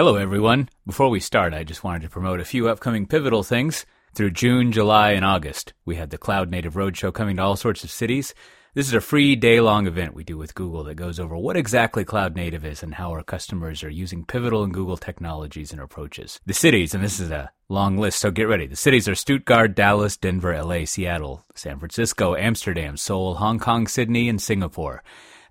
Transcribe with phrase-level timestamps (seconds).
[0.00, 0.70] Hello, everyone.
[0.86, 3.84] Before we start, I just wanted to promote a few upcoming pivotal things.
[4.14, 7.84] Through June, July, and August, we have the Cloud Native Roadshow coming to all sorts
[7.84, 8.34] of cities.
[8.72, 11.58] This is a free day long event we do with Google that goes over what
[11.58, 15.82] exactly cloud native is and how our customers are using Pivotal and Google technologies and
[15.82, 16.40] approaches.
[16.46, 18.66] The cities, and this is a long list, so get ready.
[18.66, 24.30] The cities are Stuttgart, Dallas, Denver, LA, Seattle, San Francisco, Amsterdam, Seoul, Hong Kong, Sydney,
[24.30, 25.02] and Singapore.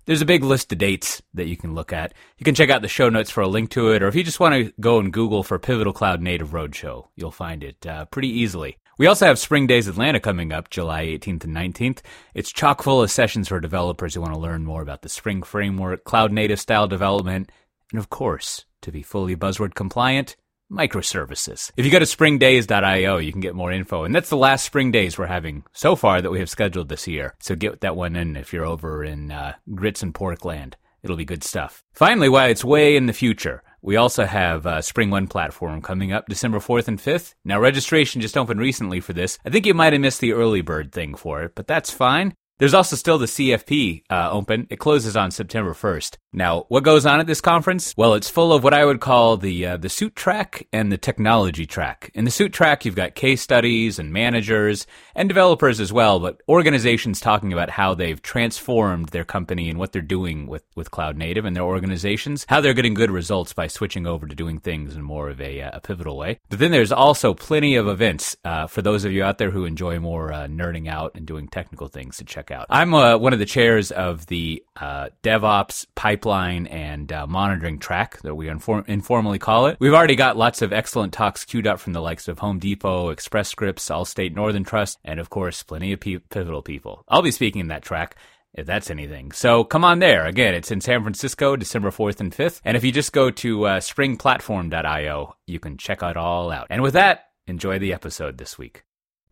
[0.06, 2.14] There's a big list of dates that you can look at.
[2.38, 4.24] You can check out the show notes for a link to it, or if you
[4.24, 8.06] just want to go and Google for Pivotal Cloud Native Roadshow, you'll find it uh,
[8.06, 8.78] pretty easily.
[8.98, 12.00] We also have Spring Days Atlanta coming up July 18th and 19th.
[12.34, 15.42] It's chock full of sessions for developers who want to learn more about the Spring
[15.42, 17.50] framework, cloud native style development,
[17.92, 20.36] and of course, to be fully buzzword compliant,
[20.70, 21.70] microservices.
[21.76, 24.04] If you go to springdays.io, you can get more info.
[24.04, 27.08] And that's the last spring days we're having so far that we have scheduled this
[27.08, 27.34] year.
[27.40, 30.76] So get that one in if you're over in uh, grits and pork land.
[31.02, 31.82] It'll be good stuff.
[31.92, 36.28] Finally, while it's way in the future, we also have uh, SpringOne platform coming up
[36.28, 37.34] December 4th and 5th.
[37.44, 39.38] Now, registration just opened recently for this.
[39.44, 42.34] I think you might have missed the early bird thing for it, but that's fine.
[42.60, 44.66] There's also still the CFP uh, open.
[44.68, 46.18] It closes on September 1st.
[46.34, 47.94] Now, what goes on at this conference?
[47.96, 50.98] Well, it's full of what I would call the uh, the suit track and the
[50.98, 52.10] technology track.
[52.14, 56.42] In the suit track, you've got case studies and managers and developers as well, but
[56.48, 61.16] organizations talking about how they've transformed their company and what they're doing with with cloud
[61.16, 64.94] native and their organizations, how they're getting good results by switching over to doing things
[64.94, 66.38] in more of a, uh, a pivotal way.
[66.50, 69.64] But then there's also plenty of events uh, for those of you out there who
[69.64, 72.66] enjoy more uh, nerding out and doing technical things to check out.
[72.70, 78.20] I'm uh, one of the chairs of the uh, DevOps pipeline and uh, monitoring track
[78.22, 79.76] that we inform- informally call it.
[79.80, 83.10] We've already got lots of excellent talks queued up from the likes of Home Depot,
[83.10, 87.04] Express Scripts, Allstate Northern Trust, and of course, plenty of pivotal people.
[87.08, 88.16] I'll be speaking in that track
[88.54, 89.32] if that's anything.
[89.32, 90.26] So come on there.
[90.26, 92.60] Again, it's in San Francisco, December 4th and 5th.
[92.64, 96.66] And if you just go to uh, springplatform.io, you can check it all out.
[96.70, 98.84] And with that, enjoy the episode this week.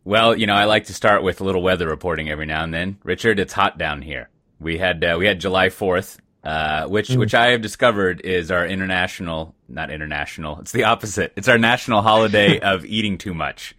[0.09, 2.73] Well, you know, I like to start with a little weather reporting every now and
[2.73, 2.97] then.
[3.03, 4.27] Richard, it's hot down here.
[4.59, 7.17] We had uh, we had July fourth, uh, which mm.
[7.17, 10.61] which I have discovered is our international, not international.
[10.61, 11.33] It's the opposite.
[11.35, 13.75] It's our national holiday of eating too much.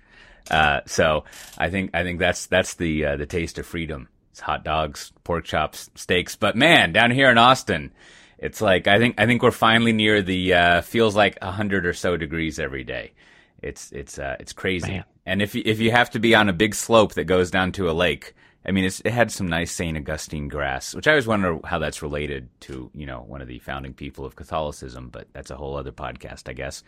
[0.49, 1.25] Uh, so
[1.59, 4.09] I think I think that's that's the uh, the taste of freedom.
[4.31, 6.37] It's hot dogs, pork chops, steaks.
[6.37, 7.93] But man, down here in Austin,
[8.39, 11.93] it's like I think I think we're finally near the uh, feels like hundred or
[11.93, 13.15] so degrees every day.
[13.61, 14.93] It's it's uh, it's crazy.
[14.93, 15.05] Man.
[15.31, 17.89] And if if you have to be on a big slope that goes down to
[17.89, 18.35] a lake,
[18.67, 22.03] I mean, it had some nice Saint Augustine grass, which I always wonder how that's
[22.03, 25.77] related to you know one of the founding people of Catholicism, but that's a whole
[25.77, 26.83] other podcast, I guess.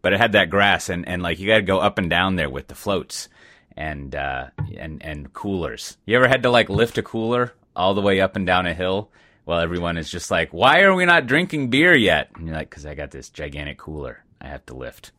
[0.00, 2.36] But it had that grass, and and like you got to go up and down
[2.36, 3.28] there with the floats
[3.76, 5.96] and uh, and and coolers.
[6.06, 8.74] You ever had to like lift a cooler all the way up and down a
[8.74, 9.10] hill?
[9.44, 12.70] Well, everyone is just like, "Why are we not drinking beer yet?" And you're like,
[12.70, 15.10] "Cause I got this gigantic cooler I have to lift."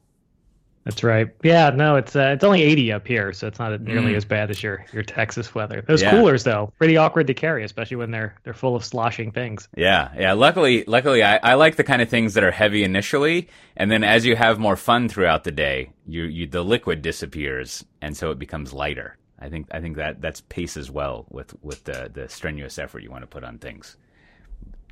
[0.90, 1.28] That's right.
[1.44, 4.18] Yeah, no, it's uh, it's only 80 up here, so it's not nearly mm.
[4.18, 5.84] as bad as your your Texas weather.
[5.88, 6.10] Those yeah.
[6.10, 9.68] coolers though, pretty awkward to carry, especially when they're they're full of sloshing things.
[9.78, 10.34] Yeah, yeah.
[10.34, 14.04] Luckily, luckily, I, I like the kind of things that are heavy initially, and then
[14.04, 18.32] as you have more fun throughout the day, you you the liquid disappears, and so
[18.32, 19.16] it becomes lighter.
[19.38, 23.12] I think I think that that's paces well with with the the strenuous effort you
[23.12, 23.96] want to put on things.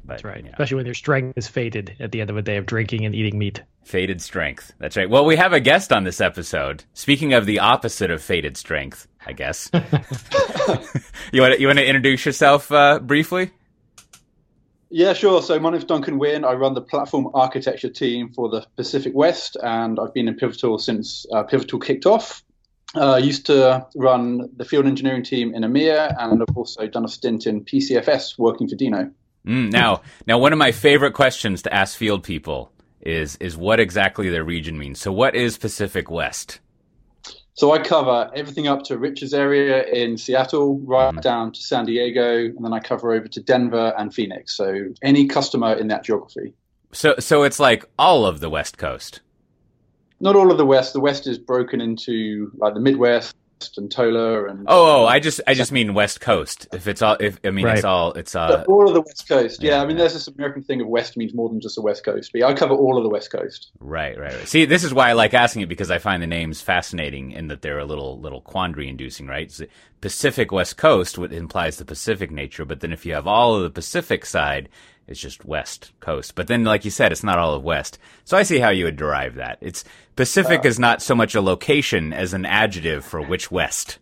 [0.08, 0.38] But, That's right.
[0.38, 0.50] You know.
[0.52, 3.14] Especially when your strength is faded at the end of a day of drinking and
[3.14, 3.62] eating meat.
[3.84, 4.72] Faded strength.
[4.80, 5.10] That's right.
[5.10, 6.86] Well, we have a guest on this episode.
[6.94, 9.70] Speaking of the opposite of faded strength, I guess.
[11.34, 13.52] you want to, you want to introduce yourself uh, briefly?
[14.90, 15.42] Yeah, sure.
[15.42, 16.46] So my name is Duncan Winn.
[16.46, 20.80] I run the platform architecture team for the Pacific West, and I've been in Pivotal
[20.80, 22.44] since uh, Pivotal kicked off.
[22.96, 27.04] Uh, I used to run the field engineering team in EMEA, and I've also done
[27.04, 29.12] a stint in PCFS working for Dino.
[29.48, 32.72] Mm, now, now, one of my favorite questions to ask field people
[33.02, 35.00] is is what exactly their region means.
[35.00, 36.60] So, what is Pacific West?
[37.58, 41.22] So I cover everything up to Rich's area in Seattle, right mm.
[41.22, 44.56] down to San Diego, and then I cover over to Denver and Phoenix.
[44.56, 46.54] So any customer in that geography.
[46.92, 49.22] So, so it's like all of the West Coast.
[50.20, 50.94] Not all of the West.
[50.94, 53.36] The West is broken into like the Midwest,
[53.78, 56.68] and Tola and oh, oh I just I just mean West Coast.
[56.72, 57.76] If it's all, if I mean right.
[57.76, 59.62] it's all, it's uh, all of the West Coast.
[59.62, 61.82] Yeah, yeah I mean there's this American thing of West means more than just the
[61.82, 62.32] West Coast.
[62.32, 63.72] But yeah, I cover all of the West Coast.
[63.80, 64.48] Right, right, right.
[64.48, 67.48] See, this is why I like asking it because I find the names fascinating in
[67.48, 69.28] that they're a little little quandary inducing.
[69.28, 69.52] Right,
[70.02, 73.70] Pacific West Coast implies the Pacific nature, but then if you have all of the
[73.70, 74.70] Pacific side,
[75.08, 76.36] it's just West Coast.
[76.36, 77.98] But then, like you said, it's not all of West.
[78.26, 79.58] So I see how you would derive that.
[79.62, 79.84] It's
[80.16, 84.00] Pacific uh, is not so much a location as an adjective for which West.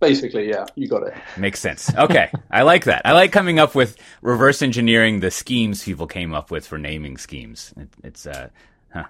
[0.00, 1.14] Basically, yeah, you got it.
[1.36, 1.94] Makes sense.
[1.94, 3.02] Okay, I like that.
[3.04, 7.18] I like coming up with reverse engineering the schemes people came up with for naming
[7.18, 7.72] schemes.
[7.76, 8.48] It, it's uh,
[8.92, 9.04] huh.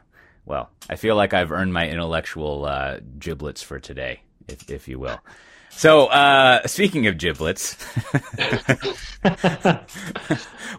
[0.45, 4.99] Well, I feel like I've earned my intellectual uh, giblets for today, if if you
[4.99, 5.19] will.
[5.75, 7.77] So, uh, speaking of giblets,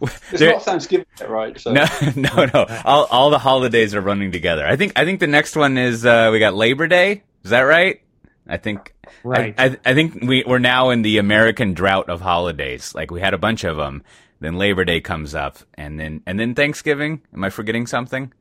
[0.02, 1.60] it's there, not Thanksgiving, yet, right?
[1.60, 1.74] So.
[1.74, 1.86] No,
[2.16, 2.66] no, no.
[2.86, 4.66] All all the holidays are running together.
[4.66, 7.24] I think I think the next one is uh, we got Labor Day.
[7.44, 8.02] Is that right?
[8.48, 8.94] I think
[9.24, 9.56] right.
[9.58, 12.94] I, I, I think we we're now in the American drought of holidays.
[12.94, 14.04] Like we had a bunch of them.
[14.40, 17.22] Then Labor Day comes up, and then and then Thanksgiving.
[17.34, 18.32] Am I forgetting something?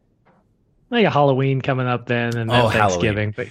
[0.90, 3.32] Like a Halloween coming up then, and then oh, Thanksgiving.
[3.32, 3.34] Halloween.
[3.36, 3.48] But,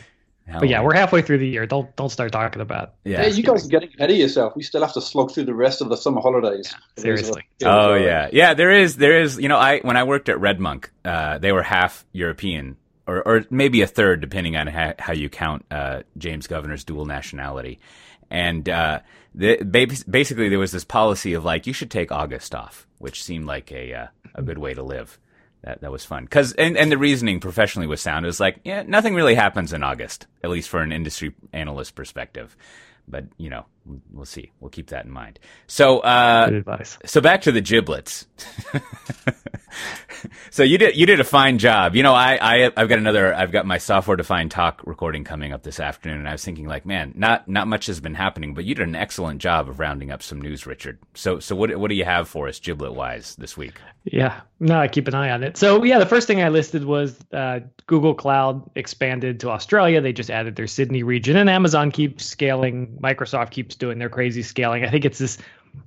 [0.59, 1.65] but yeah, we're halfway through the year.
[1.65, 2.94] Don't don't start talking about.
[3.03, 4.56] Yeah, you guys are getting ahead of yourself.
[4.56, 6.74] We still have to slog through the rest of the summer holidays.
[6.98, 7.44] Yeah, seriously.
[7.63, 8.53] Oh yeah, yeah.
[8.53, 9.38] There is there is.
[9.38, 12.77] You know, I when I worked at RedMonk, uh, they were half European
[13.07, 17.06] or, or maybe a third, depending on how, how you count uh, James Governor's dual
[17.06, 17.80] nationality.
[18.30, 19.00] And uh,
[19.36, 23.45] the, basically, there was this policy of like you should take August off, which seemed
[23.45, 25.19] like a uh, a good way to live.
[25.63, 28.25] That that was fun because and, and the reasoning professionally was sound.
[28.25, 31.93] It was like yeah, nothing really happens in August, at least for an industry analyst
[31.93, 32.55] perspective.
[33.07, 33.65] But you know,
[34.11, 34.51] we'll see.
[34.59, 35.39] We'll keep that in mind.
[35.67, 36.97] So, uh, good advice.
[37.05, 38.25] So back to the giblets.
[40.51, 41.95] so you did you did a fine job.
[41.95, 45.53] You know, I, I I've got another I've got my software defined talk recording coming
[45.53, 48.53] up this afternoon, and I was thinking like, man, not not much has been happening,
[48.53, 51.00] but you did an excellent job of rounding up some news, Richard.
[51.13, 53.79] So so what what do you have for us giblet wise this week?
[54.03, 55.57] Yeah, no, I keep an eye on it.
[55.57, 60.01] So yeah, the first thing I listed was uh, Google Cloud expanded to Australia.
[60.01, 62.97] They just added their Sydney region, and Amazon keeps scaling.
[63.01, 64.83] Microsoft keeps doing their crazy scaling.
[64.83, 65.38] I think it's this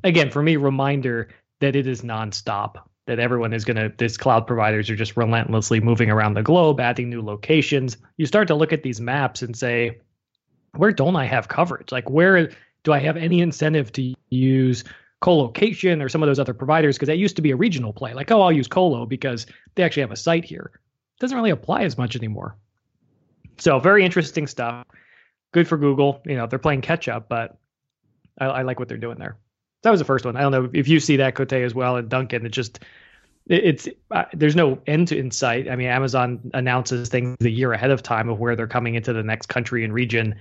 [0.02, 1.28] again for me reminder
[1.60, 5.80] that it is nonstop that everyone is going to these cloud providers are just relentlessly
[5.80, 7.96] moving around the globe adding new locations.
[8.16, 9.98] You start to look at these maps and say
[10.76, 11.92] where don't i have coverage?
[11.92, 12.50] Like where
[12.82, 14.84] do i have any incentive to use
[15.20, 16.96] colocation or some of those other providers?
[16.96, 18.14] Because that used to be a regional play.
[18.14, 20.70] Like oh i'll use colo because they actually have a site here.
[20.74, 22.56] It doesn't really apply as much anymore.
[23.58, 24.86] So very interesting stuff.
[25.52, 26.22] Good for google.
[26.24, 27.58] You know they're playing catch up but
[28.38, 29.36] I, I like what they're doing there
[29.84, 30.36] that was the first one.
[30.36, 32.44] I don't know if you see that Cote as well and Duncan.
[32.44, 32.80] It just
[33.46, 35.70] it's uh, there's no end to insight.
[35.70, 39.12] I mean, Amazon announces things a year ahead of time of where they're coming into
[39.12, 40.34] the next country and region.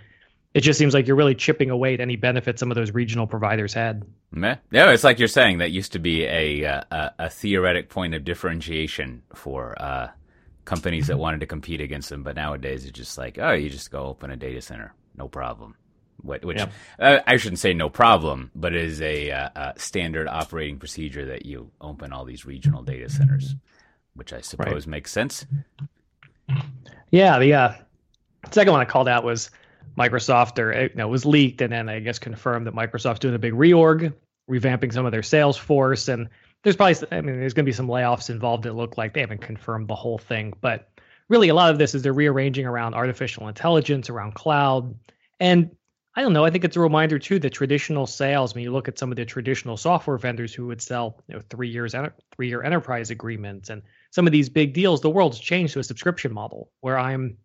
[0.54, 3.28] It just seems like you're really chipping away at any benefit some of those regional
[3.28, 4.06] providers had.
[4.72, 8.14] Yeah, it's like you're saying that used to be a uh, a, a theoretic point
[8.14, 10.10] of differentiation for uh,
[10.64, 13.92] companies that wanted to compete against them, but nowadays it's just like, oh, you just
[13.92, 15.76] go open a data center, no problem
[16.24, 16.72] which yep.
[17.00, 21.26] uh, I shouldn't say no problem, but it is a, uh, a, standard operating procedure
[21.26, 23.56] that you open all these regional data centers,
[24.16, 24.88] which I suppose right.
[24.88, 25.46] makes sense.
[27.12, 27.74] Yeah, the uh,
[28.52, 29.52] second one I called out was
[29.98, 33.36] Microsoft, or you know, it was leaked and then I guess confirmed that Microsoft's doing
[33.36, 34.14] a big reorg,
[34.50, 36.30] revamping some of their sales force, and
[36.64, 38.66] there's probably, I mean, there's going to be some layoffs involved.
[38.66, 40.90] It look like they haven't confirmed the whole thing, but
[41.28, 44.96] really a lot of this is they're rearranging around artificial intelligence, around cloud,
[45.40, 45.76] and
[46.16, 46.46] I don't know.
[46.46, 48.54] I think it's a reminder too that traditional sales.
[48.54, 51.42] When you look at some of the traditional software vendors who would sell you know,
[51.50, 51.96] three years,
[52.36, 53.82] three year enterprise agreements, and
[54.12, 57.38] some of these big deals, the world's changed to a subscription model where I'm,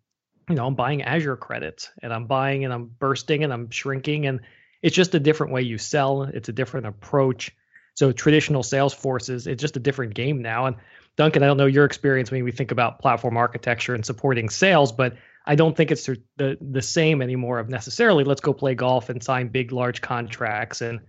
[0.51, 4.27] you know, I'm buying Azure credits and I'm buying and I'm bursting and I'm shrinking,
[4.27, 4.41] and
[4.83, 6.25] it's just a different way you sell.
[6.25, 7.55] It's a different approach.
[7.95, 10.67] So traditional sales forces, it's just a different game now.
[10.67, 10.77] And
[11.17, 14.93] Duncan, I don't know your experience when we think about platform architecture and supporting sales,
[14.93, 15.17] but
[15.49, 19.23] I don't think it's the the same anymore of necessarily let's go play golf and
[19.23, 21.01] sign big large contracts and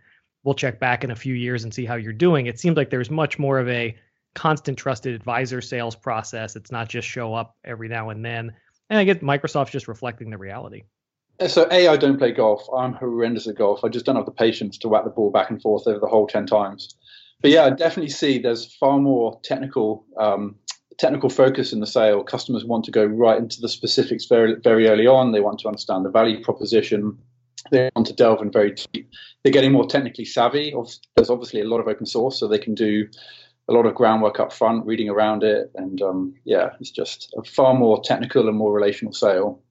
[0.44, 2.46] we'll check back in a few years and see how you're doing.
[2.46, 3.98] It seems like there's much more of a
[4.36, 6.56] constant trusted advisor sales process.
[6.56, 8.54] It's not just show up every now and then.
[8.90, 10.84] And I get Microsoft's just reflecting the reality.
[11.46, 12.66] So A, I don't play golf.
[12.74, 13.84] I'm horrendous at golf.
[13.84, 16.08] I just don't have the patience to whack the ball back and forth over the
[16.08, 16.96] hole ten times.
[17.42, 20.56] But yeah, I definitely see there's far more technical um,
[21.00, 22.24] technical focus in the sale.
[22.24, 25.32] Customers want to go right into the specifics very, very early on.
[25.32, 27.18] They want to understand the value proposition.
[27.72, 29.10] They want to delve in very deep.
[29.44, 30.74] They're getting more technically savvy.
[31.16, 33.08] There's obviously a lot of open source, so they can do
[33.70, 37.44] a lot of groundwork up front, reading around it, and um, yeah, it's just a
[37.44, 39.62] far more technical and more relational sale.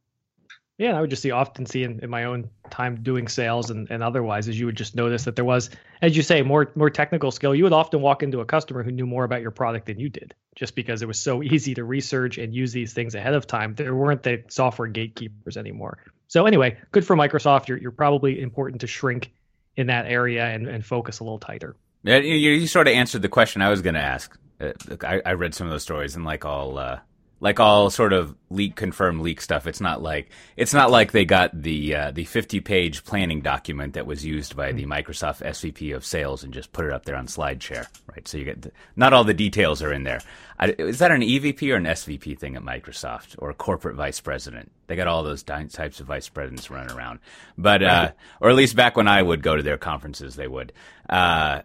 [0.78, 3.90] Yeah, I would just see often see in, in my own time doing sales and,
[3.90, 5.70] and otherwise, as you would just notice that there was,
[6.02, 7.52] as you say, more more technical skill.
[7.52, 10.08] You would often walk into a customer who knew more about your product than you
[10.08, 13.44] did, just because it was so easy to research and use these things ahead of
[13.44, 13.74] time.
[13.74, 15.98] There weren't the software gatekeepers anymore.
[16.28, 17.66] So anyway, good for Microsoft.
[17.66, 19.32] You're you're probably important to shrink
[19.76, 21.74] in that area and, and focus a little tighter.
[22.04, 24.38] Yeah, you, you sort of answered the question I was going to ask.
[24.60, 27.00] Uh, I, I read some of those stories and like all uh,
[27.40, 29.66] like all sort of leak confirm leak stuff.
[29.66, 33.94] It's not like it's not like they got the uh, the 50 page planning document
[33.94, 37.16] that was used by the Microsoft SVP of sales and just put it up there
[37.16, 38.26] on SlideShare, right?
[38.26, 40.20] So you get the, not all the details are in there.
[40.58, 44.20] I, is that an EVP or an SVP thing at Microsoft or a corporate vice
[44.20, 44.72] president?
[44.88, 47.20] They got all those types of vice presidents running around,
[47.56, 50.72] but uh, or at least back when I would go to their conferences, they would.
[51.08, 51.62] Uh,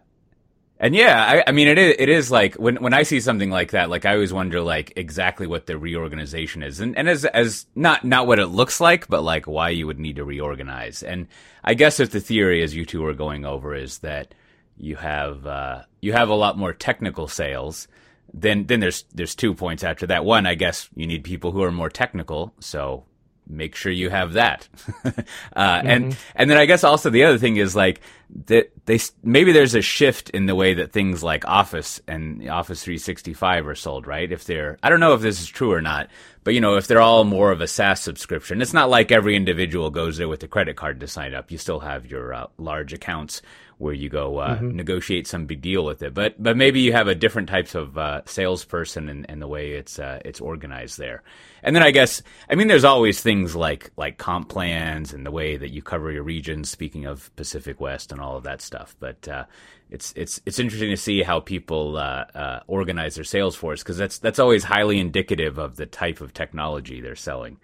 [0.80, 3.48] and yeah, I, I, mean, it is, it is like when, when I see something
[3.48, 7.24] like that, like I always wonder like exactly what the reorganization is and, and as,
[7.24, 11.02] as not, not what it looks like, but like why you would need to reorganize.
[11.04, 11.28] And
[11.62, 14.34] I guess if the theory, as you two are going over, is that
[14.76, 17.86] you have, uh, you have a lot more technical sales,
[18.32, 20.24] then, then there's, there's two points after that.
[20.24, 22.52] One, I guess you need people who are more technical.
[22.58, 23.04] So
[23.46, 24.68] make sure you have that.
[25.04, 25.86] uh, mm-hmm.
[25.86, 28.00] and, and then I guess also the other thing is like
[28.46, 32.82] that they, maybe there's a shift in the way that things like Office and Office
[32.82, 34.30] 365 are sold, right?
[34.30, 36.08] If they're, I don't know if this is true or not,
[36.42, 39.36] but you know, if they're all more of a SaaS subscription, it's not like every
[39.36, 41.50] individual goes there with a credit card to sign up.
[41.50, 43.42] You still have your uh, large accounts
[43.78, 44.76] where you go uh, mm-hmm.
[44.76, 46.14] negotiate some big deal with it.
[46.14, 49.72] But but maybe you have a different types of uh, salesperson and, and the way
[49.72, 51.22] it's uh, it's organized there.
[51.62, 55.30] And then I guess I mean there's always things like like comp plans and the
[55.30, 56.70] way that you cover your regions.
[56.70, 59.44] Speaking of Pacific West and all of that stuff, but uh,
[59.90, 63.98] it's it's it's interesting to see how people uh, uh, organize their sales force because
[63.98, 67.58] that's that's always highly indicative of the type of technology they're selling.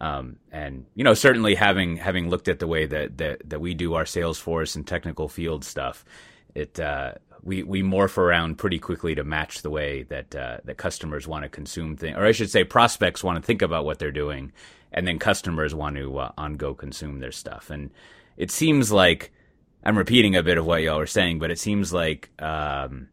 [0.00, 3.74] Um, and you know, certainly having having looked at the way that that, that we
[3.74, 6.04] do our sales force and technical field stuff,
[6.54, 10.76] it uh, we we morph around pretty quickly to match the way that uh, that
[10.76, 13.98] customers want to consume things, or I should say, prospects want to think about what
[13.98, 14.52] they're doing,
[14.92, 17.70] and then customers want to uh, on go consume their stuff.
[17.70, 17.90] And
[18.36, 19.32] it seems like
[19.84, 23.08] I'm repeating a bit of what y'all were saying, but it seems like um,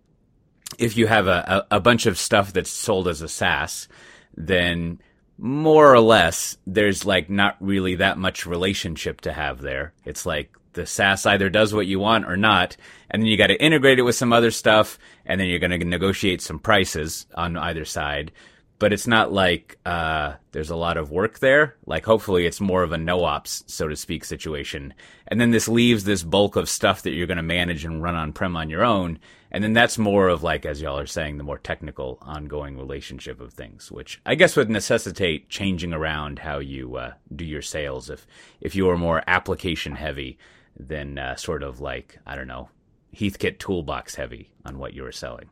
[0.80, 3.88] if you have a, a, a bunch of stuff that's sold as a SaaS,
[4.36, 5.00] then
[5.38, 9.94] more or less, there's like not really that much relationship to have there.
[10.06, 12.78] It's like the SaaS either does what you want or not,
[13.10, 15.78] and then you got to integrate it with some other stuff, and then you're going
[15.78, 18.32] to negotiate some prices on either side.
[18.82, 21.76] But it's not like uh, there's a lot of work there.
[21.86, 24.96] Like hopefully, it's more of a no ops, so to speak, situation.
[25.28, 28.16] And then this leaves this bulk of stuff that you're going to manage and run
[28.16, 29.20] on prem on your own,
[29.52, 33.40] and then that's more of like, as y'all are saying, the more technical ongoing relationship
[33.40, 38.10] of things, which I guess would necessitate changing around how you uh, do your sales
[38.10, 38.26] if,
[38.62, 40.40] if you are more application heavy
[40.76, 42.70] than uh, sort of like, I don't know,
[43.16, 45.50] Heathkit toolbox heavy on what you were selling.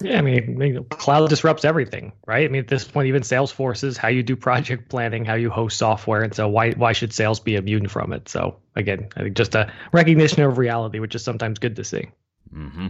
[0.00, 2.44] Yeah, I mean, cloud disrupts everything, right?
[2.44, 5.48] I mean, at this point, even Salesforce is how you do project planning, how you
[5.48, 8.28] host software, and so why why should sales be immune from it?
[8.28, 12.10] So again, I think just a recognition of reality, which is sometimes good to see.
[12.54, 12.88] Mm-hmm.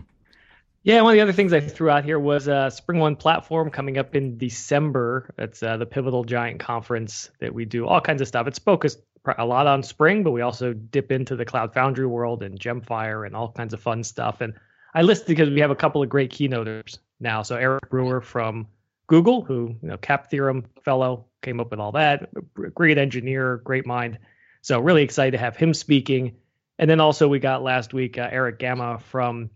[0.83, 3.99] Yeah, one of the other things I threw out here was uh, SpringOne platform coming
[3.99, 5.33] up in December.
[5.39, 8.47] It's uh, the Pivotal Giant conference that we do all kinds of stuff.
[8.47, 9.01] It's focused
[9.39, 13.27] a lot on Spring, but we also dip into the Cloud Foundry world and Gemfire
[13.27, 14.41] and all kinds of fun stuff.
[14.41, 14.55] And
[14.97, 17.43] I listed because we have a couple of great keynoters now.
[17.43, 18.67] So Eric Brewer from
[19.09, 22.31] Google, who you know CAP Theorem fellow, came up with all that.
[22.75, 24.19] Great engineer, great mind.
[24.63, 26.37] So really excited to have him speaking.
[26.79, 29.51] And then also we got last week uh, Erich Gamma from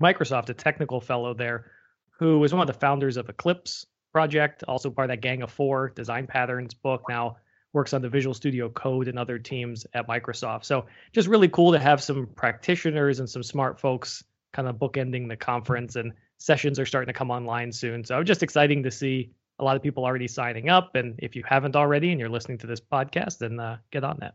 [0.00, 1.70] Microsoft, a technical fellow there,
[2.18, 5.50] who was one of the founders of Eclipse project, also part of that Gang of
[5.50, 7.02] Four design patterns book.
[7.10, 7.36] Now
[7.74, 10.64] works on the Visual Studio Code and other teams at Microsoft.
[10.64, 15.28] So just really cool to have some practitioners and some smart folks kind of bookending
[15.28, 18.04] the conference and sessions are starting to come online soon.
[18.04, 20.94] So just exciting to see a lot of people already signing up.
[20.94, 24.18] And if you haven't already and you're listening to this podcast, then uh, get on
[24.20, 24.34] that.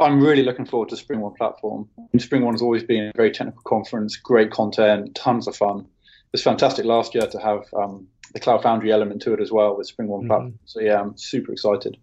[0.00, 1.88] I'm really looking forward to SpringOne platform.
[2.16, 5.80] SpringOne has always been a very technical conference, great content, tons of fun.
[5.80, 9.52] It was fantastic last year to have um, the Cloud Foundry element to it as
[9.52, 10.26] well with SpringOne mm-hmm.
[10.26, 10.58] platform.
[10.64, 11.96] So yeah, I'm super excited.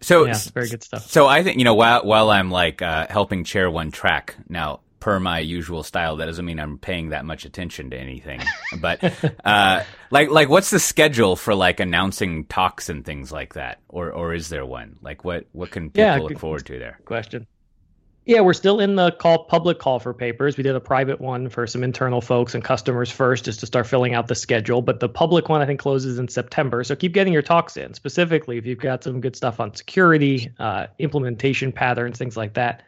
[0.00, 1.10] So yeah, very good stuff.
[1.10, 4.80] So I think you know while while I'm like uh, helping chair one track now,
[5.00, 6.16] per my usual style.
[6.16, 8.40] That doesn't mean I'm paying that much attention to anything.
[8.80, 9.02] but
[9.44, 14.12] uh, like like what's the schedule for like announcing talks and things like that, or
[14.12, 14.98] or is there one?
[15.02, 16.98] Like what what can people yeah, look forward to there?
[17.04, 17.46] Question.
[18.28, 20.58] Yeah, we're still in the call public call for papers.
[20.58, 23.86] We did a private one for some internal folks and customers first, just to start
[23.86, 24.82] filling out the schedule.
[24.82, 26.84] But the public one I think closes in September.
[26.84, 27.94] So keep getting your talks in.
[27.94, 32.82] Specifically, if you've got some good stuff on security, uh, implementation patterns, things like that.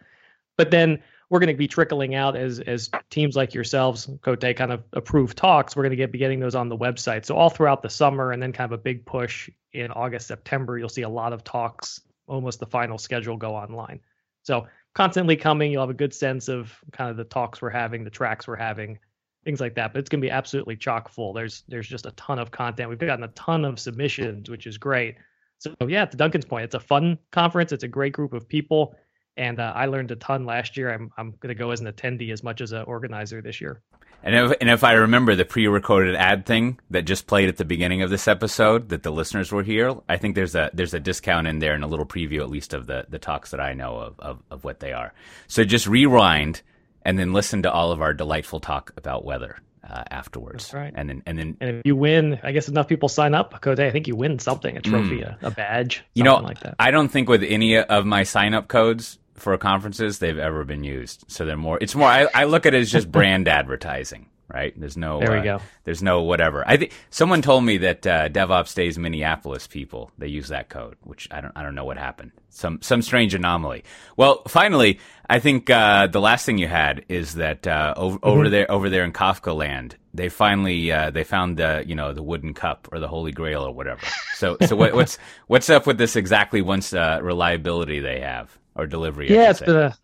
[0.59, 4.73] But then we're going to be trickling out as as teams like yourselves, Cote, kind
[4.73, 5.75] of approve talks.
[5.75, 7.25] We're going to get be getting those on the website.
[7.25, 10.77] So all throughout the summer, and then kind of a big push in August, September,
[10.77, 12.01] you'll see a lot of talks.
[12.27, 14.01] Almost the final schedule go online.
[14.43, 15.73] So constantly coming.
[15.73, 18.57] You'll have a good sense of kind of the talks we're having, the tracks we're
[18.57, 18.99] having.
[19.45, 19.93] things like that.
[19.93, 21.33] But it's going to be absolutely chock full.
[21.33, 22.89] There's there's just a ton of content.
[22.89, 25.17] We've gotten a ton of submissions, which is great.
[25.59, 27.73] So yeah, to Duncan's point, it's a fun conference.
[27.73, 28.95] It's a great group of people,
[29.41, 30.93] and uh, I learned a ton last year.
[30.93, 33.81] I'm I'm going to go as an attendee as much as an organizer this year.
[34.23, 37.65] And if, and if I remember the pre-recorded ad thing that just played at the
[37.65, 41.01] beginning of this episode, that the listeners were here, I think there's a there's a
[41.01, 43.73] discount in there and a little preview at least of the the talks that I
[43.73, 45.15] know of of, of what they are.
[45.49, 46.61] So just rewind
[47.03, 49.57] and then listen to all of our delightful talk about weather
[49.89, 50.65] uh, afterwards.
[50.65, 50.93] That's right.
[50.95, 53.81] And then and then And if you win, I guess enough people sign up, Cote,
[53.81, 56.03] I think you win something, a trophy, a, a badge, Mm.
[56.13, 56.75] you know like that.
[56.79, 60.85] I don't think with any of my sign up codes for conferences they've ever been
[60.85, 61.25] used.
[61.29, 61.79] So they're more.
[61.81, 62.09] It's more.
[62.09, 64.27] I, I look at it as just brand advertising.
[64.53, 64.75] Right?
[64.77, 65.21] There's no.
[65.21, 65.61] There we uh, go.
[65.85, 66.65] There's no whatever.
[66.67, 70.97] I think someone told me that uh, DevOps Days Minneapolis people they use that code,
[71.05, 71.53] which I don't.
[71.57, 72.33] I don't know what happened.
[72.49, 73.85] Some some strange anomaly.
[74.17, 78.43] Well, finally, I think uh, the last thing you had is that uh, over, over
[78.43, 78.51] Mm-hmm.
[78.51, 82.23] there over there in Kafka land, they finally uh, they found the you know the
[82.25, 84.01] wooden cup or the Holy Grail or whatever.
[84.35, 85.17] So so what, what's
[85.47, 89.31] what's up with this exactly once uh, reliability they have or delivery?
[89.31, 89.95] Yeah, it's been a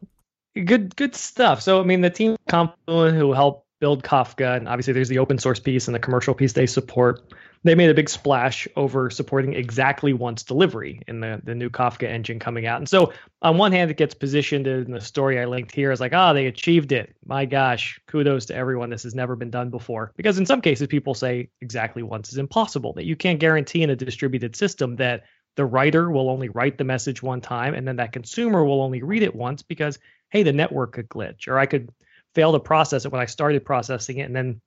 [0.61, 1.62] good good stuff.
[1.62, 5.38] So I mean, the team Confluent who helped build Kafka, and obviously there's the open
[5.38, 7.35] source piece and the commercial piece they support.
[7.62, 12.08] They made a big splash over supporting exactly once delivery in the the new Kafka
[12.08, 12.78] engine coming out.
[12.78, 16.00] And so on one hand, it gets positioned in the story I linked here as
[16.00, 17.16] like, oh, they achieved it.
[17.25, 18.90] My gosh, kudos to everyone.
[18.90, 20.12] This has never been done before.
[20.16, 22.92] Because in some cases, people say exactly once is impossible.
[22.92, 25.25] That you can't guarantee in a distributed system that
[25.57, 29.03] the writer will only write the message one time and then that consumer will only
[29.03, 29.99] read it once because
[30.31, 31.91] hey the network could glitch or i could
[32.35, 34.61] fail to process it when i started processing it and then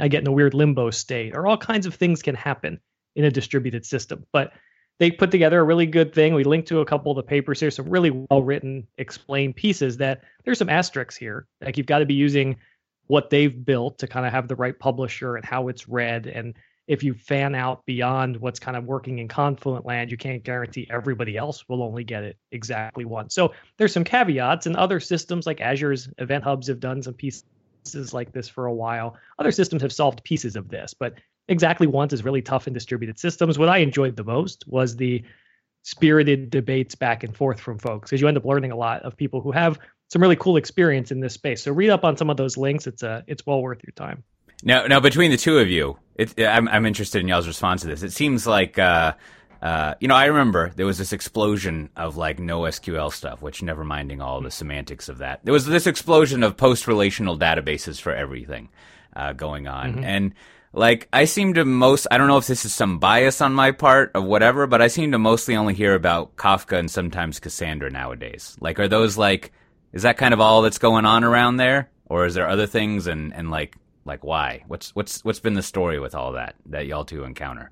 [0.00, 2.80] i get in a weird limbo state or all kinds of things can happen
[3.14, 4.26] in a distributed system.
[4.32, 4.52] But
[4.98, 6.34] they put together a really good thing.
[6.34, 9.96] We linked to a couple of the papers here some really well written explained pieces
[9.98, 11.46] that there's some asterisks here.
[11.60, 12.56] Like you've got to be using
[13.08, 16.54] what they've built to kind of have the right publisher and how it's read and
[16.92, 20.86] if you fan out beyond what's kind of working in confluent land you can't guarantee
[20.90, 23.34] everybody else will only get it exactly once.
[23.34, 27.44] So there's some caveats and other systems like azure's event hubs have done some pieces
[28.12, 29.16] like this for a while.
[29.38, 31.14] Other systems have solved pieces of this but
[31.48, 33.58] exactly once is really tough in distributed systems.
[33.58, 35.24] What i enjoyed the most was the
[35.84, 39.16] spirited debates back and forth from folks because you end up learning a lot of
[39.16, 39.78] people who have
[40.10, 41.62] some really cool experience in this space.
[41.62, 42.86] So read up on some of those links.
[42.86, 44.22] It's uh, it's well worth your time
[44.62, 47.88] Now, now between the two of you, it, I'm, I'm interested in y'all's response to
[47.88, 48.02] this.
[48.02, 49.14] It seems like, uh,
[49.60, 53.62] uh, you know, I remember there was this explosion of like no SQL stuff, which
[53.62, 55.44] never minding all the semantics of that.
[55.44, 58.68] There was this explosion of post-relational databases for everything
[59.14, 60.34] uh, going on, and
[60.72, 63.72] like I seem to most, I don't know if this is some bias on my
[63.72, 67.90] part of whatever, but I seem to mostly only hear about Kafka and sometimes Cassandra
[67.90, 68.56] nowadays.
[68.60, 69.52] Like, are those like,
[69.92, 73.06] is that kind of all that's going on around there, or is there other things
[73.06, 74.64] and and like like why?
[74.66, 77.70] What's what's what's been the story with all that that y'all two encounter?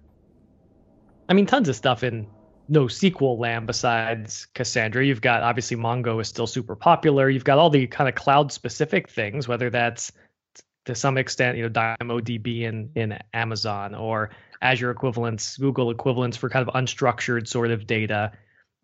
[1.29, 2.27] I mean, tons of stuff in
[2.71, 5.05] NoSQL land besides Cassandra.
[5.05, 7.29] You've got obviously Mongo is still super popular.
[7.29, 10.13] You've got all the kind of cloud specific things, whether that's
[10.87, 14.31] to some extent, you know, DynamoDB in, in Amazon or
[14.63, 18.33] Azure equivalents, Google equivalents for kind of unstructured sort of data.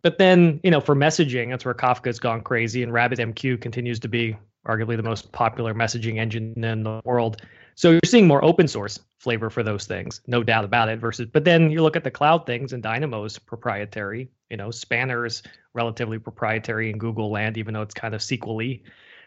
[0.03, 4.09] But then, you know, for messaging, that's where Kafka's gone crazy and RabbitMQ continues to
[4.09, 7.43] be arguably the most popular messaging engine in the world.
[7.75, 10.99] So you're seeing more open source flavor for those things, no doubt about it.
[10.99, 14.29] Versus, but then you look at the cloud things, and Dynamo's proprietary.
[14.51, 15.43] You know, Spanner's
[15.75, 18.81] relatively proprietary in Google land, even though it's kind of SQL-y.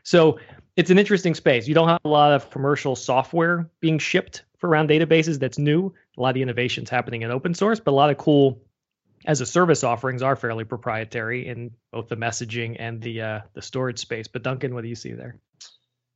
[0.03, 0.39] So
[0.77, 1.67] it's an interesting space.
[1.67, 5.93] You don't have a lot of commercial software being shipped for around databases that's new.
[6.17, 8.61] A lot of the innovations happening in open source, but a lot of cool
[9.25, 13.61] as a service offerings are fairly proprietary in both the messaging and the uh, the
[13.61, 14.27] storage space.
[14.27, 15.39] But Duncan, what do you see there?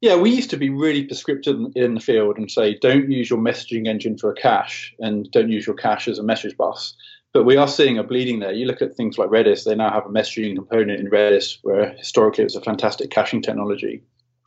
[0.01, 3.39] Yeah, we used to be really prescriptive in the field and say don't use your
[3.39, 6.95] messaging engine for a cache and don't use your cache as a message bus.
[7.33, 8.51] But we are seeing a bleeding there.
[8.51, 11.91] You look at things like Redis, they now have a messaging component in Redis where
[11.93, 14.03] historically it was a fantastic caching technology.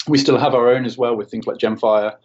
[0.07, 2.17] We still have our own as well with things like Gemfire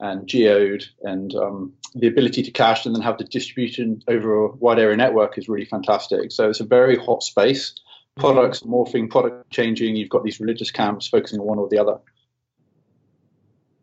[0.00, 4.48] and Geode and um, the ability to cache and then have the distribution over a
[4.56, 6.32] wide area network is really fantastic.
[6.32, 7.74] So it's a very hot space.
[8.16, 9.96] Products morphing, product changing.
[9.96, 11.98] You've got these religious camps focusing on one or the other.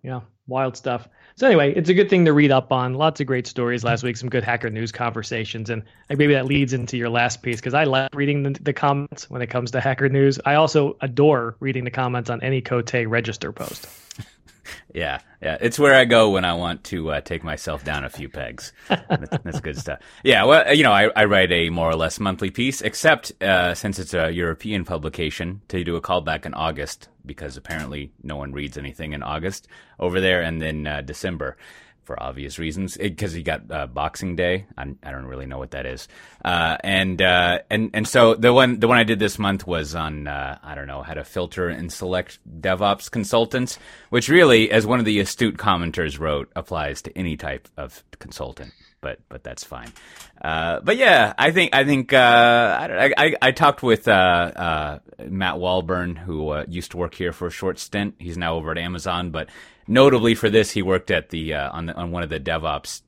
[0.04, 1.08] Yeah, wild stuff.
[1.36, 2.94] So anyway, it's a good thing to read up on.
[2.94, 6.74] Lots of great stories last week, some good hacker news conversations, and maybe that leads
[6.74, 9.80] into your last piece because I love reading the, the, comments when it comes to
[9.80, 10.40] hacker news.
[10.46, 14.07] I also adore reading the comments on any Cote register post.
[14.94, 18.10] Yeah, yeah, it's where I go when I want to uh, take myself down a
[18.10, 18.72] few pegs.
[18.88, 20.00] that's, that's, good stuff.
[20.24, 23.76] Yeah, well, you know, I, I, write a more or less monthly piece, except uh,
[23.76, 28.54] since it's a European publication, to do a callback in August because apparently no one
[28.54, 29.68] reads anything in August
[30.00, 31.58] over there, and then uh, December
[32.08, 34.66] for obvious reasons because you got uh, Boxing Day.
[34.78, 36.08] I do not really know what that is,
[36.44, 39.94] uh, and uh, and and so the one the one I did this month was
[39.94, 43.78] on uh, I don't know how to filter and select DevOps consultants,
[44.10, 48.72] which really, as one of the astute commenters wrote, applies to any type of consultant.
[49.00, 49.92] But but that's fine.
[50.42, 52.18] Uh, but yeah, I think I think uh,
[52.90, 57.78] I, I, I talked with Matt Walburn who used to work here for a short
[57.80, 58.16] stint.
[58.18, 59.50] He's now over at Amazon, but
[59.88, 63.02] notably for this, he worked at the uh, on the, on one of the DevOps,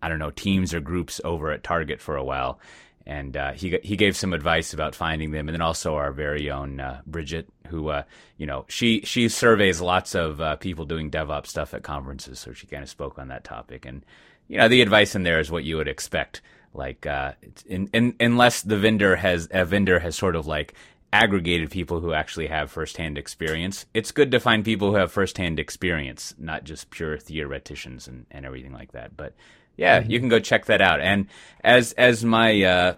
[0.00, 2.60] I don't know, teams or groups over at Target for a while,
[3.06, 6.50] and uh, he he gave some advice about finding them, and then also our very
[6.50, 8.04] own uh, Bridget, who uh,
[8.36, 12.52] you know she she surveys lots of uh, people doing DevOps stuff at conferences, so
[12.52, 14.04] she kind of spoke on that topic, and
[14.48, 16.40] you know the advice in there is what you would expect.
[16.74, 17.32] Like, uh,
[17.66, 20.74] in, in, unless the vendor has a vendor has sort of like
[21.12, 23.84] aggregated people who actually have firsthand experience.
[23.92, 28.46] It's good to find people who have firsthand experience, not just pure theoreticians and, and
[28.46, 29.16] everything like that.
[29.16, 29.34] But
[29.76, 30.10] yeah, mm-hmm.
[30.10, 31.00] you can go check that out.
[31.00, 31.26] And
[31.62, 32.94] as as my uh,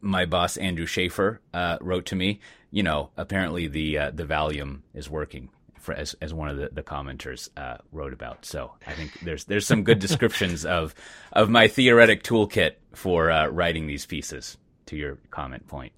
[0.00, 4.80] my boss Andrew Shafer uh, wrote to me, you know, apparently the uh, the Valium
[4.94, 5.50] is working.
[5.80, 9.44] For, as as one of the, the commenters uh, wrote about, so I think there's
[9.44, 10.94] there's some good descriptions of
[11.32, 14.56] of my theoretic toolkit for uh, writing these pieces.
[14.86, 15.92] To your comment point,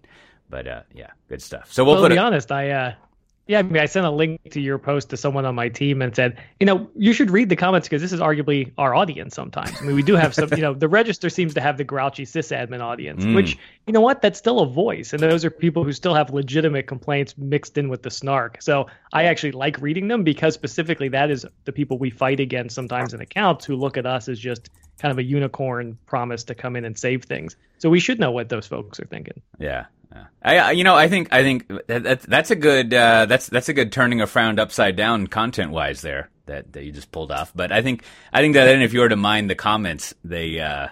[0.51, 1.73] but uh, yeah, good stuff.
[1.73, 2.95] So we'll, well to be a- honest, I uh,
[3.48, 6.00] yeah, I, mean, I sent a link to your post to someone on my team
[6.00, 9.35] and said, you know, you should read the comments because this is arguably our audience
[9.35, 9.72] sometimes.
[9.81, 12.24] I mean, we do have some, you know, the register seems to have the grouchy
[12.24, 13.35] sysadmin audience, mm.
[13.35, 15.12] which, you know what, that's still a voice.
[15.12, 18.62] And those are people who still have legitimate complaints mixed in with the snark.
[18.62, 22.76] So I actually like reading them because specifically that is the people we fight against
[22.76, 26.55] sometimes in accounts who look at us as just kind of a unicorn promise to
[26.55, 27.57] come in and save things.
[27.78, 29.42] So we should know what those folks are thinking.
[29.59, 29.87] Yeah.
[30.14, 30.25] Yeah.
[30.42, 33.72] I, you know, I think, I think that, that's a good, uh, that's, that's a
[33.72, 37.53] good turning a frown upside down content wise there that, that you just pulled off.
[37.55, 40.61] But I think, I think that then if you were to mind the comments, they,
[40.61, 40.88] uh,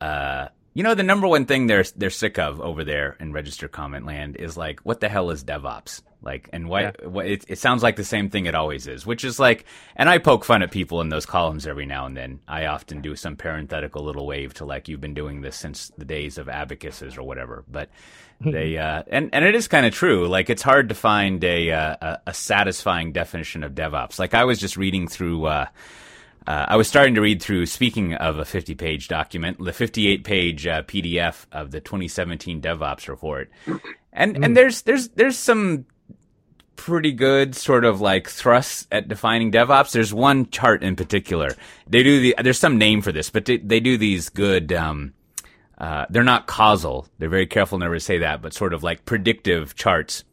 [0.00, 3.68] uh, you know, the number one thing they're, they're sick of over there in register
[3.68, 6.02] comment land is like, what the hell is DevOps?
[6.22, 6.92] Like, and why, yeah.
[7.04, 9.64] what, it, it sounds like the same thing it always is, which is like,
[9.96, 12.40] and I poke fun at people in those columns every now and then.
[12.46, 16.04] I often do some parenthetical little wave to like, you've been doing this since the
[16.04, 17.64] days of abacuses or whatever.
[17.68, 17.88] But
[18.40, 20.28] they, uh, and, and it is kind of true.
[20.28, 24.18] Like, it's hard to find a, uh, a, a, satisfying definition of DevOps.
[24.18, 25.66] Like, I was just reading through, uh,
[26.46, 30.24] uh, I was starting to read through, speaking of a 50 page document, the 58
[30.24, 33.50] page uh, PDF of the 2017 DevOps report.
[34.12, 34.44] And, mm.
[34.44, 35.86] and there's, there's, there's some
[36.80, 39.92] pretty good sort of like thrusts at defining DevOps.
[39.92, 41.54] There's one chart in particular.
[41.86, 45.12] They do the, there's some name for this, but they, they do these good, um,
[45.76, 47.06] uh, they're not causal.
[47.18, 50.24] They're very careful never to say that, but sort of like predictive charts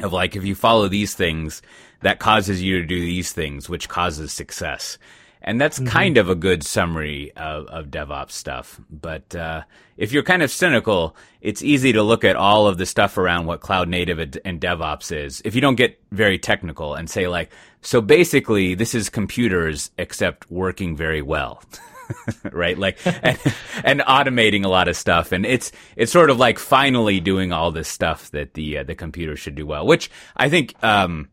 [0.00, 1.60] of like, if you follow these things,
[2.00, 4.96] that causes you to do these things, which causes success.
[5.44, 5.88] And that's mm-hmm.
[5.88, 8.80] kind of a good summary of, of DevOps stuff.
[8.90, 9.62] But uh,
[9.96, 13.46] if you're kind of cynical, it's easy to look at all of the stuff around
[13.46, 15.42] what cloud native and DevOps is.
[15.44, 17.52] If you don't get very technical and say like,
[17.82, 21.62] so basically this is computers except working very well.
[22.52, 23.38] right like and,
[23.82, 27.70] and, automating a lot of stuff and it's it's sort of like finally doing all
[27.70, 31.30] this stuff that the uh, the computer should do well which i think um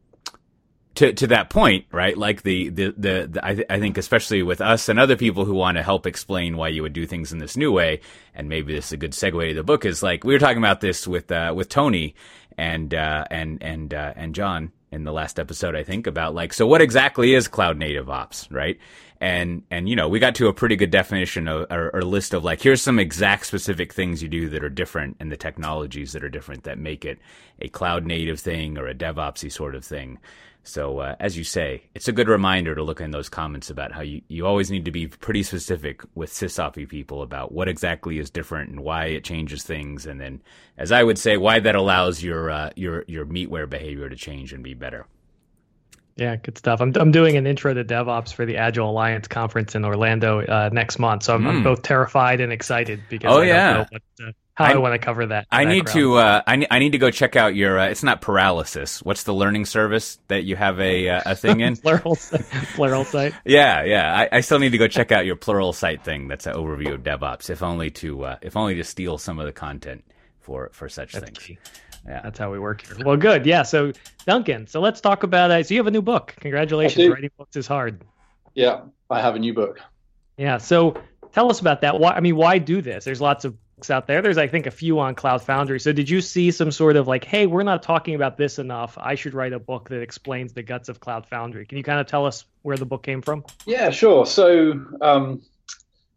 [0.95, 2.17] to to that point, right?
[2.17, 5.45] Like the the the, the I, th- I think especially with us and other people
[5.45, 8.01] who want to help explain why you would do things in this new way,
[8.35, 10.57] and maybe this is a good segue to the book is like we were talking
[10.57, 12.15] about this with uh, with Tony
[12.57, 16.53] and uh, and and uh, and John in the last episode, I think about like
[16.53, 18.77] so what exactly is cloud native ops, right?
[19.21, 22.33] And and you know we got to a pretty good definition of, or, or list
[22.33, 26.11] of like here's some exact specific things you do that are different and the technologies
[26.11, 27.19] that are different that make it
[27.61, 30.19] a cloud native thing or a DevOpsy sort of thing.
[30.63, 33.91] So, uh, as you say, it's a good reminder to look in those comments about
[33.91, 38.19] how you, you always need to be pretty specific with sysoppy people about what exactly
[38.19, 40.41] is different and why it changes things, and then,
[40.77, 44.53] as I would say, why that allows your uh, your your meatware behavior to change
[44.53, 45.07] and be better.
[46.15, 46.79] Yeah, good stuff.
[46.79, 50.69] I'm I'm doing an intro to DevOps for the Agile Alliance conference in Orlando uh,
[50.71, 51.47] next month, so I'm, mm.
[51.47, 51.63] I'm, hmm.
[51.63, 53.85] both terrified and excited because oh I yeah.
[53.89, 55.47] What, uh, how I, I want to cover that.
[55.51, 56.15] I need to.
[56.15, 57.79] Uh, I, I need to go check out your.
[57.79, 59.01] Uh, it's not paralysis.
[59.01, 61.75] What's the learning service that you have a uh, a thing in?
[61.77, 63.33] plural, Pluralsight.
[63.45, 64.13] Yeah, yeah.
[64.13, 66.27] I, I, still need to go check out your Pluralsight thing.
[66.27, 67.49] That's an overview of DevOps.
[67.49, 70.03] If only to uh, if only to steal some of the content
[70.41, 71.39] for for such That's things.
[71.39, 71.57] key.
[72.05, 72.21] Yeah.
[72.23, 72.97] That's how we work here.
[73.05, 73.45] Well, good.
[73.45, 73.63] Yeah.
[73.63, 73.91] So,
[74.25, 76.35] Duncan, so let's talk about uh, So, you have a new book.
[76.39, 77.07] Congratulations.
[77.07, 78.03] Writing books is hard.
[78.53, 79.79] Yeah, I have a new book.
[80.37, 80.57] Yeah.
[80.57, 81.99] So, tell us about that.
[81.99, 82.11] Why?
[82.11, 83.05] I mean, why do this?
[83.05, 84.21] There's lots of books out there.
[84.21, 85.79] There's, I think, a few on Cloud Foundry.
[85.79, 88.97] So, did you see some sort of like, hey, we're not talking about this enough.
[88.99, 91.65] I should write a book that explains the guts of Cloud Foundry.
[91.65, 93.43] Can you kind of tell us where the book came from?
[93.65, 94.25] Yeah, sure.
[94.25, 95.41] So um,